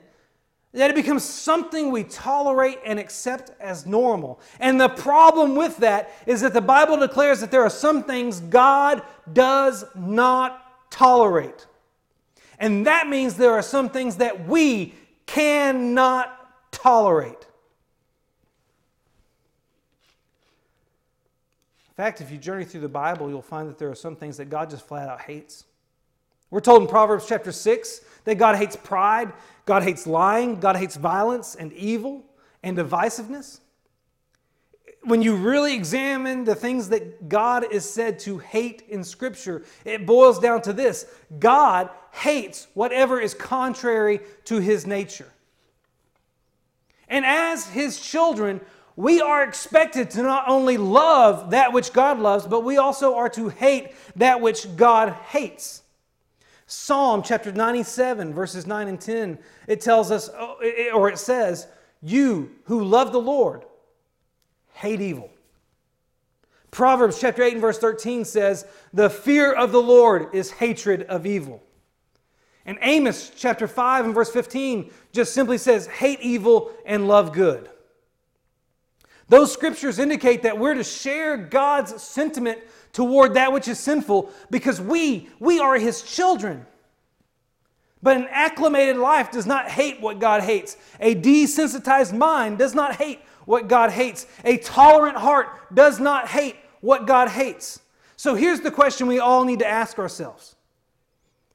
that 0.73 0.89
it 0.89 0.95
becomes 0.95 1.23
something 1.23 1.91
we 1.91 2.03
tolerate 2.03 2.79
and 2.85 2.99
accept 2.99 3.51
as 3.59 3.85
normal. 3.85 4.39
And 4.59 4.79
the 4.79 4.89
problem 4.89 5.55
with 5.55 5.77
that 5.77 6.11
is 6.25 6.41
that 6.41 6.53
the 6.53 6.61
Bible 6.61 6.97
declares 6.97 7.39
that 7.41 7.51
there 7.51 7.63
are 7.63 7.69
some 7.69 8.03
things 8.03 8.39
God 8.39 9.01
does 9.31 9.85
not 9.95 10.89
tolerate. 10.89 11.67
And 12.59 12.87
that 12.87 13.07
means 13.07 13.35
there 13.35 13.53
are 13.53 13.61
some 13.61 13.89
things 13.89 14.17
that 14.17 14.47
we 14.47 14.95
cannot 15.25 16.71
tolerate. 16.71 17.47
Fact, 21.97 22.21
if 22.21 22.29
you 22.29 22.37
journey 22.37 22.63
through 22.63 22.81
the 22.81 22.87
Bible, 22.87 23.27
you'll 23.27 23.41
find 23.41 23.67
that 23.67 23.79
there 23.79 23.89
are 23.89 23.95
some 23.95 24.15
things 24.15 24.37
that 24.37 24.51
God 24.51 24.69
just 24.69 24.87
flat 24.87 25.09
out 25.09 25.21
hates. 25.21 25.63
We're 26.51 26.61
told 26.61 26.83
in 26.83 26.87
Proverbs 26.87 27.25
chapter 27.27 27.51
6 27.51 28.01
that 28.25 28.35
God 28.35 28.55
hates 28.55 28.75
pride, 28.75 29.33
God 29.65 29.81
hates 29.81 30.05
lying, 30.05 30.59
God 30.59 30.77
hates 30.77 30.95
violence 30.95 31.55
and 31.55 31.73
evil 31.73 32.23
and 32.61 32.77
divisiveness. 32.77 33.61
when 35.03 35.21
you 35.21 35.35
really 35.35 35.73
examine 35.73 36.43
the 36.43 36.53
things 36.53 36.89
that 36.89 37.29
God 37.29 37.71
is 37.71 37.89
said 37.89 38.19
to 38.19 38.37
hate 38.37 38.83
in 38.89 39.03
Scripture, 39.03 39.63
it 39.85 40.05
boils 40.05 40.37
down 40.37 40.61
to 40.63 40.73
this 40.73 41.05
God 41.39 41.89
hates 42.11 42.67
whatever 42.73 43.19
is 43.19 43.33
contrary 43.33 44.19
to 44.45 44.59
his 44.59 44.85
nature. 44.85 45.31
And 47.07 47.25
as 47.25 47.67
his 47.67 47.99
children, 47.99 48.59
we 48.97 49.21
are 49.21 49.43
expected 49.43 50.09
to 50.09 50.23
not 50.23 50.45
only 50.49 50.75
love 50.75 51.51
that 51.51 51.71
which 51.71 51.93
God 51.93 52.17
loves, 52.17 52.47
but 52.47 52.63
we 52.63 52.77
also 52.77 53.15
are 53.15 53.29
to 53.29 53.47
hate 53.47 53.91
that 54.15 54.41
which 54.41 54.75
God 54.75 55.13
hates. 55.29 55.83
Psalm 56.65 57.21
chapter 57.21 57.51
97, 57.51 58.33
verses 58.33 58.65
9 58.65 58.87
and 58.87 58.99
10, 58.99 59.37
it 59.67 59.81
tells 59.81 60.09
us, 60.09 60.31
oh, 60.35 60.57
or 60.95 61.09
it 61.09 61.19
says, 61.19 61.67
You 62.01 62.51
who 62.63 62.83
love 62.83 63.11
the 63.11 63.21
Lord, 63.21 63.65
hate 64.73 64.99
evil. 64.99 65.29
Proverbs 66.71 67.21
chapter 67.21 67.43
8 67.43 67.53
and 67.53 67.61
verse 67.61 67.77
13 67.77 68.25
says, 68.25 68.65
The 68.93 69.11
fear 69.11 69.53
of 69.53 69.71
the 69.71 69.81
Lord 69.81 70.33
is 70.33 70.49
hatred 70.49 71.03
of 71.03 71.27
evil. 71.27 71.61
And 72.65 72.79
Amos 72.81 73.31
chapter 73.37 73.67
5 73.67 74.05
and 74.05 74.15
verse 74.15 74.31
15 74.31 74.91
just 75.11 75.35
simply 75.35 75.59
says, 75.59 75.85
Hate 75.85 76.19
evil 76.19 76.71
and 76.83 77.07
love 77.07 77.31
good. 77.31 77.69
Those 79.29 79.51
scriptures 79.51 79.99
indicate 79.99 80.43
that 80.43 80.57
we're 80.57 80.73
to 80.73 80.83
share 80.83 81.37
God's 81.37 82.01
sentiment 82.01 82.59
toward 82.93 83.33
that 83.33 83.51
which 83.51 83.67
is 83.67 83.79
sinful 83.79 84.31
because 84.49 84.79
we, 84.79 85.29
we 85.39 85.59
are 85.59 85.77
his 85.77 86.01
children. 86.01 86.65
But 88.01 88.17
an 88.17 88.27
acclimated 88.29 88.97
life 88.97 89.31
does 89.31 89.45
not 89.45 89.69
hate 89.69 89.99
what 89.99 90.19
God 90.19 90.43
hates. 90.43 90.77
A 90.99 91.15
desensitized 91.15 92.15
mind 92.15 92.57
does 92.57 92.73
not 92.73 92.95
hate 92.95 93.19
what 93.45 93.67
God 93.67 93.91
hates. 93.91 94.27
A 94.45 94.57
tolerant 94.57 95.17
heart 95.17 95.73
does 95.73 95.99
not 95.99 96.27
hate 96.27 96.55
what 96.81 97.07
God 97.07 97.29
hates. 97.29 97.81
So 98.15 98.35
here's 98.35 98.61
the 98.61 98.71
question 98.71 99.07
we 99.07 99.19
all 99.19 99.43
need 99.43 99.59
to 99.59 99.67
ask 99.67 99.99
ourselves 99.99 100.55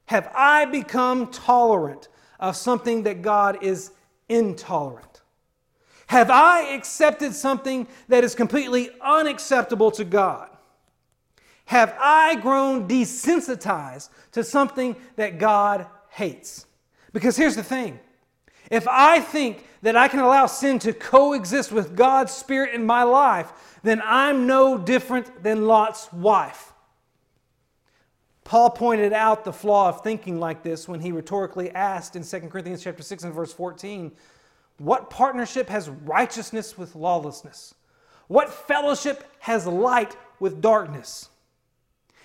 Have 0.05 0.29
I 0.35 0.65
become 0.65 1.31
tolerant 1.31 2.07
of 2.39 2.55
something 2.55 3.03
that 3.03 3.21
God 3.21 3.63
is 3.63 3.91
intolerant? 4.29 5.12
Have 6.07 6.29
I 6.29 6.73
accepted 6.73 7.33
something 7.33 7.87
that 8.07 8.23
is 8.23 8.35
completely 8.35 8.89
unacceptable 9.01 9.91
to 9.91 10.03
God? 10.03 10.49
Have 11.65 11.95
I 11.99 12.35
grown 12.35 12.87
desensitized 12.87 14.09
to 14.33 14.43
something 14.43 14.95
that 15.15 15.37
God 15.39 15.87
hates? 16.09 16.65
Because 17.13 17.37
here's 17.37 17.55
the 17.55 17.63
thing 17.63 17.99
if 18.69 18.87
I 18.87 19.19
think 19.19 19.65
that 19.81 19.95
I 19.95 20.07
can 20.07 20.19
allow 20.19 20.45
sin 20.45 20.79
to 20.79 20.93
coexist 20.93 21.71
with 21.71 21.95
God's 21.95 22.31
Spirit 22.31 22.73
in 22.73 22.85
my 22.85 23.03
life, 23.03 23.51
then 23.83 24.01
I'm 24.03 24.47
no 24.47 24.77
different 24.77 25.43
than 25.43 25.67
Lot's 25.67 26.11
wife. 26.11 26.73
Paul 28.43 28.71
pointed 28.71 29.13
out 29.13 29.45
the 29.45 29.53
flaw 29.53 29.89
of 29.89 30.03
thinking 30.03 30.39
like 30.39 30.63
this 30.63 30.87
when 30.87 30.99
he 30.99 31.11
rhetorically 31.11 31.71
asked 31.71 32.15
in 32.15 32.23
2 32.23 32.47
Corinthians 32.49 32.83
chapter 32.83 33.03
6 33.03 33.23
and 33.23 33.33
verse 33.33 33.53
14, 33.53 34.11
what 34.77 35.09
partnership 35.09 35.69
has 35.69 35.89
righteousness 35.89 36.77
with 36.77 36.95
lawlessness? 36.95 37.75
What 38.27 38.49
fellowship 38.49 39.23
has 39.39 39.67
light 39.67 40.15
with 40.39 40.61
darkness? 40.61 41.29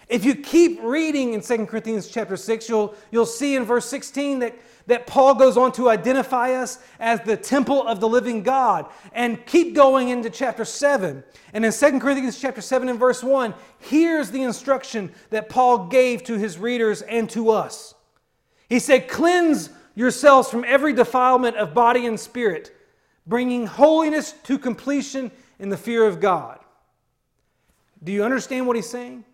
If 0.08 0.24
you 0.24 0.34
keep 0.34 0.80
reading 0.82 1.34
in 1.34 1.42
2 1.42 1.66
Corinthians 1.66 2.08
chapter 2.08 2.36
6, 2.36 2.68
you'll, 2.68 2.94
you'll 3.10 3.26
see 3.26 3.56
in 3.56 3.64
verse 3.64 3.84
16 3.86 4.38
that, 4.38 4.58
that 4.86 5.06
Paul 5.06 5.34
goes 5.34 5.58
on 5.58 5.70
to 5.72 5.90
identify 5.90 6.52
us 6.52 6.78
as 6.98 7.20
the 7.20 7.36
temple 7.36 7.86
of 7.86 8.00
the 8.00 8.08
living 8.08 8.42
God. 8.42 8.86
And 9.12 9.44
keep 9.44 9.74
going 9.74 10.08
into 10.08 10.30
chapter 10.30 10.64
7. 10.64 11.22
And 11.52 11.64
in 11.64 11.72
2 11.72 12.00
Corinthians 12.00 12.40
chapter 12.40 12.62
7 12.62 12.88
and 12.88 12.98
verse 12.98 13.22
1, 13.22 13.52
here's 13.80 14.30
the 14.30 14.42
instruction 14.42 15.12
that 15.28 15.50
Paul 15.50 15.88
gave 15.88 16.24
to 16.24 16.38
his 16.38 16.58
readers 16.58 17.02
and 17.02 17.28
to 17.30 17.50
us. 17.50 17.94
He 18.70 18.78
said, 18.78 19.08
Cleanse 19.08 19.68
yourselves 19.98 20.48
from 20.48 20.64
every 20.64 20.92
defilement 20.92 21.56
of 21.56 21.74
body 21.74 22.06
and 22.06 22.20
spirit, 22.20 22.72
bringing 23.26 23.66
holiness 23.66 24.32
to 24.44 24.56
completion 24.56 25.28
in 25.58 25.70
the 25.70 25.76
fear 25.76 26.06
of 26.06 26.20
God. 26.20 26.60
Do 28.04 28.12
you 28.12 28.22
understand 28.22 28.68
what 28.68 28.76
he's 28.76 28.88
saying? 28.88 29.24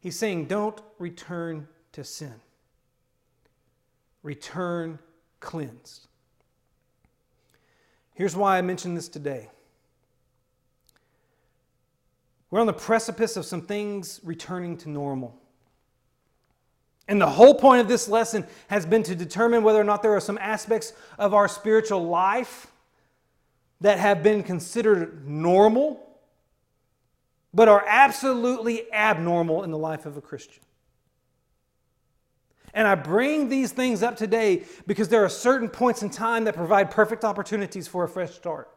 He's 0.00 0.18
saying, 0.18 0.46
don't 0.46 0.80
return 0.98 1.68
to 1.92 2.02
sin. 2.02 2.32
Return 4.22 4.98
cleansed. 5.40 6.06
Here's 8.14 8.34
why 8.34 8.56
I 8.56 8.62
mention 8.62 8.94
this 8.94 9.08
today. 9.08 9.50
We're 12.50 12.60
on 12.60 12.66
the 12.66 12.72
precipice 12.72 13.36
of 13.36 13.44
some 13.44 13.60
things 13.60 14.20
returning 14.24 14.78
to 14.78 14.88
normal. 14.88 15.38
And 17.08 17.20
the 17.20 17.28
whole 17.28 17.54
point 17.54 17.80
of 17.80 17.88
this 17.88 18.06
lesson 18.06 18.46
has 18.68 18.84
been 18.84 19.02
to 19.04 19.14
determine 19.14 19.64
whether 19.64 19.80
or 19.80 19.84
not 19.84 20.02
there 20.02 20.14
are 20.14 20.20
some 20.20 20.38
aspects 20.38 20.92
of 21.18 21.32
our 21.32 21.48
spiritual 21.48 22.06
life 22.06 22.66
that 23.80 23.98
have 23.98 24.22
been 24.22 24.42
considered 24.42 25.26
normal 25.26 26.04
but 27.54 27.68
are 27.68 27.84
absolutely 27.86 28.92
abnormal 28.92 29.64
in 29.64 29.70
the 29.70 29.78
life 29.78 30.06
of 30.06 30.16
a 30.16 30.20
Christian. 30.20 30.62
And 32.74 32.86
I 32.86 32.94
bring 32.94 33.48
these 33.48 33.72
things 33.72 34.02
up 34.02 34.16
today 34.16 34.64
because 34.86 35.08
there 35.08 35.24
are 35.24 35.28
certain 35.28 35.68
points 35.68 36.02
in 36.02 36.10
time 36.10 36.44
that 36.44 36.54
provide 36.54 36.90
perfect 36.90 37.24
opportunities 37.24 37.88
for 37.88 38.04
a 38.04 38.08
fresh 38.08 38.34
start. 38.34 38.68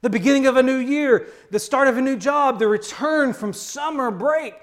The 0.00 0.10
beginning 0.10 0.46
of 0.46 0.56
a 0.56 0.62
new 0.62 0.78
year, 0.78 1.28
the 1.50 1.58
start 1.58 1.88
of 1.88 1.98
a 1.98 2.02
new 2.02 2.16
job, 2.16 2.58
the 2.58 2.66
return 2.66 3.32
from 3.32 3.52
summer 3.52 4.10
break, 4.10 4.54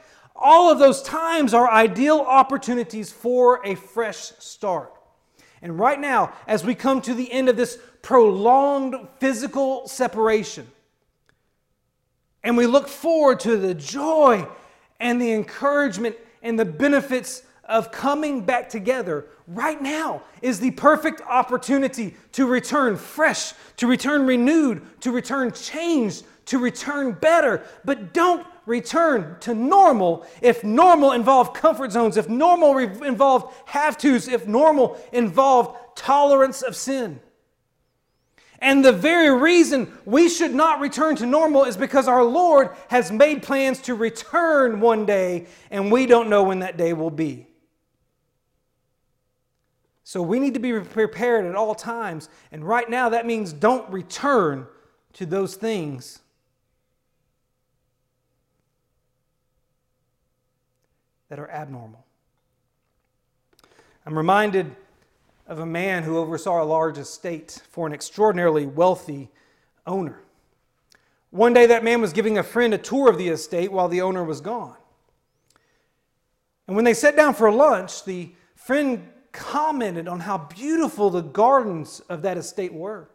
all 0.41 0.71
of 0.71 0.79
those 0.79 1.01
times 1.01 1.53
are 1.53 1.69
ideal 1.69 2.19
opportunities 2.19 3.11
for 3.11 3.65
a 3.65 3.75
fresh 3.75 4.31
start. 4.39 4.93
And 5.61 5.77
right 5.77 5.99
now, 5.99 6.33
as 6.47 6.65
we 6.65 6.73
come 6.73 7.01
to 7.01 7.13
the 7.13 7.31
end 7.31 7.47
of 7.47 7.55
this 7.55 7.77
prolonged 8.01 8.95
physical 9.19 9.87
separation, 9.87 10.67
and 12.43 12.57
we 12.57 12.65
look 12.65 12.87
forward 12.87 13.39
to 13.41 13.57
the 13.57 13.75
joy 13.75 14.47
and 14.99 15.21
the 15.21 15.31
encouragement 15.31 16.15
and 16.41 16.59
the 16.59 16.65
benefits 16.65 17.43
of 17.65 17.91
coming 17.91 18.41
back 18.41 18.69
together. 18.69 19.25
Right 19.47 19.81
now 19.81 20.23
is 20.41 20.59
the 20.59 20.71
perfect 20.71 21.21
opportunity 21.21 22.15
to 22.33 22.45
return 22.45 22.97
fresh, 22.97 23.53
to 23.77 23.87
return 23.87 24.25
renewed, 24.25 24.81
to 25.01 25.11
return 25.11 25.51
changed, 25.51 26.25
to 26.45 26.57
return 26.57 27.13
better. 27.13 27.63
But 27.85 28.13
don't 28.13 28.45
return 28.65 29.37
to 29.41 29.53
normal 29.53 30.25
if 30.41 30.63
normal 30.63 31.11
involved 31.11 31.53
comfort 31.53 31.91
zones, 31.91 32.17
if 32.17 32.29
normal 32.29 32.77
involved 32.77 33.53
have 33.65 33.97
tos, 33.97 34.27
if 34.27 34.47
normal 34.47 34.97
involved 35.11 35.77
tolerance 35.95 36.61
of 36.61 36.75
sin. 36.75 37.19
And 38.59 38.85
the 38.85 38.91
very 38.91 39.35
reason 39.35 39.91
we 40.05 40.29
should 40.29 40.53
not 40.53 40.79
return 40.79 41.15
to 41.15 41.25
normal 41.25 41.63
is 41.63 41.75
because 41.75 42.07
our 42.07 42.23
Lord 42.23 42.69
has 42.89 43.11
made 43.11 43.41
plans 43.41 43.79
to 43.81 43.95
return 43.95 44.79
one 44.79 45.07
day, 45.07 45.47
and 45.71 45.91
we 45.91 46.05
don't 46.05 46.29
know 46.29 46.43
when 46.43 46.59
that 46.59 46.77
day 46.77 46.93
will 46.93 47.09
be. 47.09 47.47
So 50.03 50.21
we 50.21 50.39
need 50.39 50.53
to 50.53 50.59
be 50.59 50.79
prepared 50.79 51.45
at 51.45 51.55
all 51.55 51.73
times. 51.73 52.29
And 52.51 52.63
right 52.63 52.87
now, 52.87 53.09
that 53.09 53.25
means 53.25 53.51
don't 53.53 53.89
return 53.89 54.67
to 55.13 55.25
those 55.25 55.55
things. 55.55 56.19
That 61.31 61.39
are 61.39 61.49
abnormal. 61.49 62.03
I'm 64.05 64.17
reminded 64.17 64.75
of 65.47 65.59
a 65.59 65.65
man 65.65 66.03
who 66.03 66.17
oversaw 66.17 66.61
a 66.61 66.65
large 66.65 66.97
estate 66.97 67.61
for 67.69 67.87
an 67.87 67.93
extraordinarily 67.93 68.65
wealthy 68.65 69.29
owner. 69.87 70.19
One 71.29 71.53
day, 71.53 71.67
that 71.67 71.85
man 71.85 72.01
was 72.01 72.11
giving 72.11 72.37
a 72.37 72.43
friend 72.43 72.73
a 72.73 72.77
tour 72.77 73.09
of 73.09 73.17
the 73.17 73.29
estate 73.29 73.71
while 73.71 73.87
the 73.87 74.01
owner 74.01 74.25
was 74.25 74.41
gone. 74.41 74.75
And 76.67 76.75
when 76.75 76.83
they 76.83 76.93
sat 76.93 77.15
down 77.15 77.33
for 77.33 77.49
lunch, 77.49 78.03
the 78.03 78.33
friend 78.55 79.07
commented 79.31 80.09
on 80.09 80.19
how 80.19 80.37
beautiful 80.37 81.09
the 81.09 81.21
gardens 81.21 82.01
of 82.09 82.23
that 82.23 82.35
estate 82.35 82.73
were. 82.73 83.09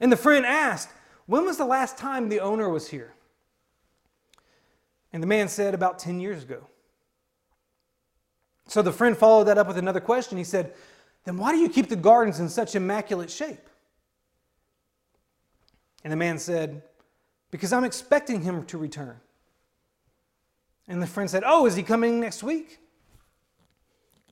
And 0.00 0.12
the 0.12 0.18
friend 0.18 0.44
asked, 0.44 0.90
When 1.24 1.46
was 1.46 1.56
the 1.56 1.64
last 1.64 1.96
time 1.96 2.28
the 2.28 2.40
owner 2.40 2.68
was 2.68 2.90
here? 2.90 3.14
And 5.14 5.22
the 5.22 5.26
man 5.26 5.48
said, 5.48 5.72
About 5.72 5.98
10 5.98 6.20
years 6.20 6.42
ago. 6.42 6.66
So 8.68 8.82
the 8.82 8.92
friend 8.92 9.16
followed 9.16 9.44
that 9.44 9.58
up 9.58 9.66
with 9.66 9.78
another 9.78 10.00
question. 10.00 10.38
He 10.38 10.44
said, 10.44 10.72
then 11.24 11.36
why 11.36 11.52
do 11.52 11.58
you 11.58 11.68
keep 11.68 11.88
the 11.88 11.96
gardens 11.96 12.40
in 12.40 12.48
such 12.48 12.74
immaculate 12.74 13.30
shape? 13.30 13.68
And 16.04 16.12
the 16.12 16.16
man 16.16 16.38
said, 16.38 16.82
Because 17.50 17.72
I'm 17.72 17.84
expecting 17.84 18.42
him 18.42 18.64
to 18.66 18.78
return. 18.78 19.16
And 20.88 21.00
the 21.00 21.06
friend 21.06 21.30
said, 21.30 21.44
Oh, 21.46 21.66
is 21.66 21.76
he 21.76 21.82
coming 21.82 22.20
next 22.20 22.42
week? 22.42 22.78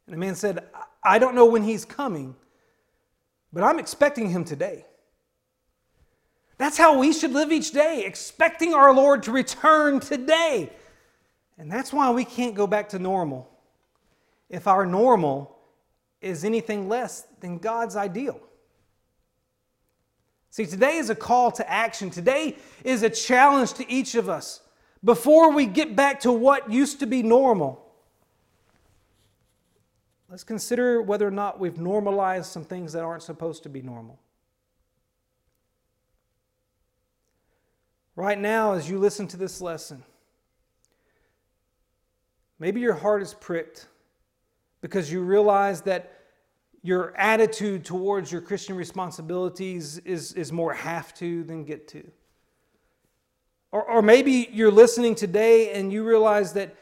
And 0.06 0.14
the 0.14 0.18
man 0.18 0.34
said, 0.34 0.64
I 1.04 1.18
don't 1.18 1.36
know 1.36 1.46
when 1.46 1.62
he's 1.62 1.84
coming, 1.84 2.34
but 3.52 3.62
I'm 3.62 3.78
expecting 3.78 4.30
him 4.30 4.44
today. 4.44 4.84
That's 6.58 6.76
how 6.76 6.98
we 6.98 7.12
should 7.12 7.32
live 7.32 7.52
each 7.52 7.70
day, 7.70 8.04
expecting 8.04 8.74
our 8.74 8.92
Lord 8.92 9.22
to 9.22 9.32
return 9.32 10.00
today. 10.00 10.70
And 11.56 11.70
that's 11.70 11.92
why 11.92 12.10
we 12.10 12.24
can't 12.24 12.54
go 12.54 12.66
back 12.66 12.88
to 12.90 12.98
normal 12.98 13.48
if 14.50 14.66
our 14.66 14.84
normal 14.84 15.56
is 16.20 16.44
anything 16.44 16.88
less 16.88 17.26
than 17.40 17.58
God's 17.58 17.96
ideal. 17.96 18.38
See, 20.50 20.66
today 20.66 20.96
is 20.96 21.08
a 21.08 21.14
call 21.14 21.52
to 21.52 21.70
action. 21.70 22.10
Today 22.10 22.56
is 22.84 23.04
a 23.04 23.08
challenge 23.08 23.72
to 23.74 23.90
each 23.90 24.16
of 24.16 24.28
us. 24.28 24.60
Before 25.02 25.52
we 25.52 25.64
get 25.64 25.96
back 25.96 26.20
to 26.20 26.32
what 26.32 26.70
used 26.70 26.98
to 27.00 27.06
be 27.06 27.22
normal, 27.22 27.80
let's 30.28 30.44
consider 30.44 31.00
whether 31.00 31.26
or 31.26 31.30
not 31.30 31.60
we've 31.60 31.78
normalized 31.78 32.50
some 32.50 32.64
things 32.64 32.92
that 32.92 33.02
aren't 33.02 33.22
supposed 33.22 33.62
to 33.62 33.68
be 33.68 33.80
normal. 33.80 34.18
Right 38.16 38.38
now, 38.38 38.72
as 38.72 38.90
you 38.90 38.98
listen 38.98 39.28
to 39.28 39.36
this 39.36 39.60
lesson, 39.60 40.02
maybe 42.58 42.80
your 42.80 42.92
heart 42.94 43.22
is 43.22 43.32
pricked 43.32 43.86
because 44.80 45.12
you 45.12 45.20
realize 45.20 45.82
that 45.82 46.12
your 46.82 47.14
attitude 47.16 47.84
towards 47.84 48.32
your 48.32 48.40
Christian 48.40 48.76
responsibilities 48.76 49.98
is, 49.98 50.32
is 50.32 50.50
more 50.50 50.72
have 50.72 51.12
to 51.14 51.44
than 51.44 51.64
get 51.64 51.88
to. 51.88 52.10
Or, 53.72 53.84
or 53.84 54.02
maybe 54.02 54.48
you're 54.52 54.70
listening 54.70 55.14
today 55.14 55.72
and 55.72 55.92
you 55.92 56.04
realize 56.04 56.54
that 56.54 56.74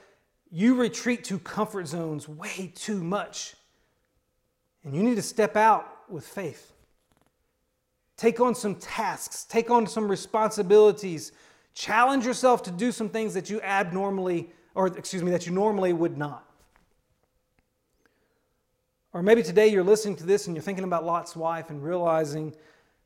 you 0.51 0.77
retreat 0.77 1.25
to 1.25 1.39
comfort 1.39 1.89
zones 1.89 2.29
way 2.29 2.73
too 2.75 3.03
much. 3.03 3.55
And 4.85 4.95
you 4.95 5.03
need 5.03 5.17
to 5.17 5.23
step 5.23 5.57
out 5.57 6.09
with 6.09 6.27
faith. 6.27 6.73
Take 8.17 8.41
on 8.41 8.55
some 8.55 8.77
tasks, 8.77 9.45
take 9.45 9.71
on 9.71 9.87
some 9.87 10.09
responsibilities, 10.09 11.33
challenge 11.75 12.25
yourself 12.25 12.63
to 12.65 12.71
do 12.71 12.91
some 12.91 13.09
things 13.09 13.35
that 13.35 13.51
you 13.51 13.61
abnormally, 13.61 14.51
or 14.75 14.87
excuse 14.87 15.23
me, 15.23 15.31
that 15.31 15.47
you 15.47 15.53
normally 15.53 15.93
would 15.93 16.17
not. 16.17 16.48
Or 19.18 19.22
maybe 19.22 19.42
today 19.42 19.66
you're 19.66 19.83
listening 19.83 20.14
to 20.18 20.24
this 20.24 20.46
and 20.46 20.54
you're 20.54 20.62
thinking 20.62 20.85
about 20.85 21.04
Lot's 21.04 21.35
wife 21.35 21.70
and 21.70 21.83
realizing 21.83 22.54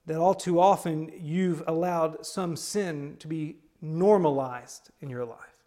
that 0.05 0.19
all 0.19 0.35
too 0.35 0.61
often 0.61 1.11
you've 1.19 1.63
allowed 1.67 2.27
some 2.27 2.55
sin 2.55 3.17
to 3.21 3.27
be 3.27 3.57
normalized 3.81 4.91
in 5.01 5.09
your 5.09 5.25
life. 5.25 5.65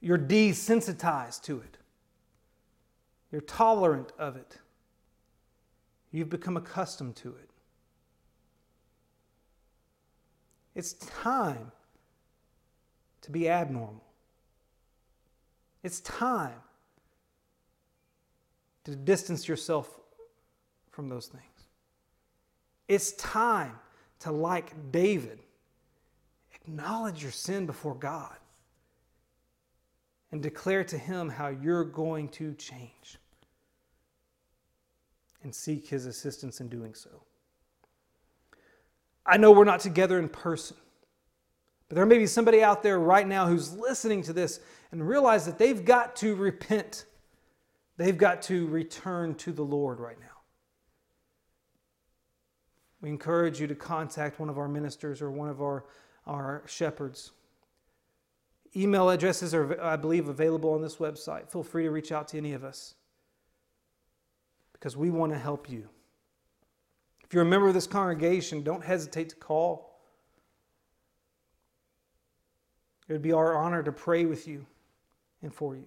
You're 0.00 0.18
desensitized 0.18 1.44
to 1.44 1.60
it, 1.60 1.78
you're 3.30 3.42
tolerant 3.42 4.10
of 4.18 4.34
it, 4.34 4.58
you've 6.10 6.28
become 6.28 6.56
accustomed 6.56 7.14
to 7.14 7.28
it. 7.28 7.50
It's 10.74 10.94
time 10.94 11.70
to 13.20 13.30
be 13.30 13.48
abnormal. 13.48 14.02
It's 15.84 16.00
time 16.00 16.58
to 18.84 18.96
distance 18.96 19.46
yourself 19.48 20.00
from 20.90 21.08
those 21.08 21.26
things. 21.26 21.44
It's 22.88 23.12
time 23.12 23.78
to, 24.20 24.32
like 24.32 24.72
David, 24.90 25.38
acknowledge 26.54 27.22
your 27.22 27.32
sin 27.32 27.66
before 27.66 27.94
God 27.94 28.36
and 30.32 30.42
declare 30.42 30.84
to 30.84 30.98
Him 30.98 31.28
how 31.28 31.48
you're 31.48 31.84
going 31.84 32.28
to 32.30 32.54
change 32.54 33.18
and 35.42 35.54
seek 35.54 35.88
His 35.88 36.06
assistance 36.06 36.60
in 36.60 36.68
doing 36.68 36.94
so. 36.94 37.10
I 39.24 39.36
know 39.36 39.52
we're 39.52 39.64
not 39.64 39.80
together 39.80 40.18
in 40.18 40.28
person, 40.28 40.76
but 41.88 41.96
there 41.96 42.06
may 42.06 42.18
be 42.18 42.26
somebody 42.26 42.62
out 42.62 42.82
there 42.82 42.98
right 42.98 43.26
now 43.26 43.46
who's 43.46 43.72
listening 43.72 44.22
to 44.24 44.32
this 44.32 44.60
and 44.92 45.06
realize 45.06 45.46
that 45.46 45.58
they've 45.58 45.84
got 45.84 46.16
to 46.16 46.34
repent 46.34 47.04
They've 48.00 48.16
got 48.16 48.40
to 48.44 48.66
return 48.68 49.34
to 49.34 49.52
the 49.52 49.60
Lord 49.60 50.00
right 50.00 50.18
now. 50.18 50.40
We 53.02 53.10
encourage 53.10 53.60
you 53.60 53.66
to 53.66 53.74
contact 53.74 54.40
one 54.40 54.48
of 54.48 54.56
our 54.56 54.68
ministers 54.68 55.20
or 55.20 55.30
one 55.30 55.50
of 55.50 55.60
our, 55.60 55.84
our 56.26 56.62
shepherds. 56.64 57.32
Email 58.74 59.10
addresses 59.10 59.52
are, 59.52 59.78
I 59.82 59.96
believe, 59.96 60.30
available 60.30 60.72
on 60.72 60.80
this 60.80 60.96
website. 60.96 61.50
Feel 61.50 61.62
free 61.62 61.82
to 61.82 61.90
reach 61.90 62.10
out 62.10 62.28
to 62.28 62.38
any 62.38 62.54
of 62.54 62.64
us 62.64 62.94
because 64.72 64.96
we 64.96 65.10
want 65.10 65.32
to 65.32 65.38
help 65.38 65.68
you. 65.68 65.86
If 67.22 67.34
you're 67.34 67.42
a 67.42 67.46
member 67.46 67.68
of 67.68 67.74
this 67.74 67.86
congregation, 67.86 68.62
don't 68.62 68.82
hesitate 68.82 69.28
to 69.28 69.36
call. 69.36 70.00
It 73.08 73.12
would 73.12 73.20
be 73.20 73.32
our 73.32 73.58
honor 73.58 73.82
to 73.82 73.92
pray 73.92 74.24
with 74.24 74.48
you 74.48 74.64
and 75.42 75.52
for 75.52 75.76
you. 75.76 75.84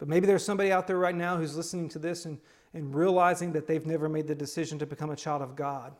But 0.00 0.08
maybe 0.08 0.26
there's 0.26 0.44
somebody 0.44 0.72
out 0.72 0.86
there 0.86 0.96
right 0.96 1.14
now 1.14 1.36
who's 1.36 1.54
listening 1.54 1.90
to 1.90 1.98
this 1.98 2.24
and, 2.24 2.38
and 2.72 2.92
realizing 2.94 3.52
that 3.52 3.66
they've 3.66 3.84
never 3.84 4.08
made 4.08 4.26
the 4.26 4.34
decision 4.34 4.78
to 4.78 4.86
become 4.86 5.10
a 5.10 5.16
child 5.16 5.42
of 5.42 5.54
God. 5.54 5.92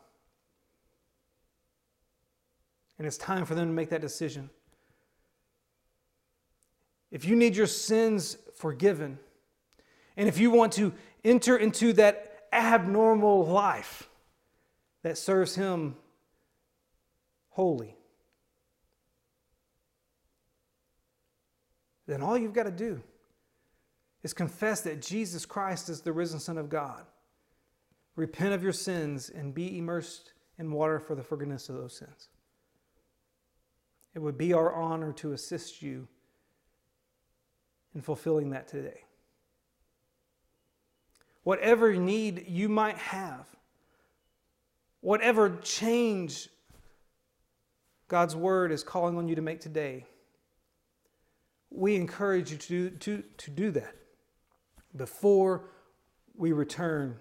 And 2.97 3.05
it's 3.05 3.17
time 3.17 3.45
for 3.45 3.53
them 3.53 3.67
to 3.67 3.73
make 3.73 3.89
that 3.89 4.01
decision. 4.01 4.49
If 7.11 7.25
you 7.25 7.35
need 7.35 7.55
your 7.55 7.67
sins 7.67 8.37
forgiven, 8.55 9.19
and 10.17 10.27
if 10.27 10.39
you 10.39 10.49
want 10.49 10.73
to 10.73 10.93
enter 11.23 11.55
into 11.55 11.93
that 11.93 12.47
abnormal 12.51 13.45
life 13.45 14.09
that 15.03 15.15
serves 15.15 15.53
Him 15.53 15.95
holy, 17.49 17.95
then 22.07 22.23
all 22.23 22.35
you've 22.35 22.53
got 22.53 22.63
to 22.63 22.71
do 22.71 23.03
is 24.23 24.33
confess 24.33 24.81
that 24.81 25.01
Jesus 25.01 25.45
Christ 25.45 25.89
is 25.89 26.01
the 26.01 26.13
risen 26.13 26.39
Son 26.39 26.57
of 26.57 26.69
God. 26.69 27.03
Repent 28.15 28.53
of 28.53 28.61
your 28.61 28.73
sins 28.73 29.29
and 29.29 29.53
be 29.53 29.77
immersed 29.77 30.33
in 30.59 30.71
water 30.71 30.99
for 30.99 31.15
the 31.15 31.23
forgiveness 31.23 31.69
of 31.69 31.75
those 31.75 31.97
sins. 31.97 32.29
It 34.13 34.19
would 34.19 34.37
be 34.37 34.53
our 34.53 34.73
honor 34.73 35.13
to 35.13 35.31
assist 35.31 35.81
you 35.81 36.07
in 37.95 38.01
fulfilling 38.01 38.51
that 38.51 38.67
today. 38.67 39.01
Whatever 41.43 41.93
need 41.95 42.45
you 42.47 42.69
might 42.69 42.97
have, 42.97 43.47
whatever 44.99 45.57
change 45.63 46.49
God's 48.07 48.35
word 48.35 48.71
is 48.71 48.83
calling 48.83 49.17
on 49.17 49.27
you 49.27 49.35
to 49.35 49.41
make 49.41 49.61
today, 49.61 50.05
we 51.71 51.95
encourage 51.95 52.51
you 52.51 52.57
to 52.57 52.67
do, 52.67 52.89
to, 52.97 53.23
to 53.37 53.49
do 53.49 53.71
that 53.71 53.95
before 54.95 55.69
we 56.35 56.51
return 56.51 57.17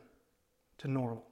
to 0.78 0.88
normal. 0.88 1.29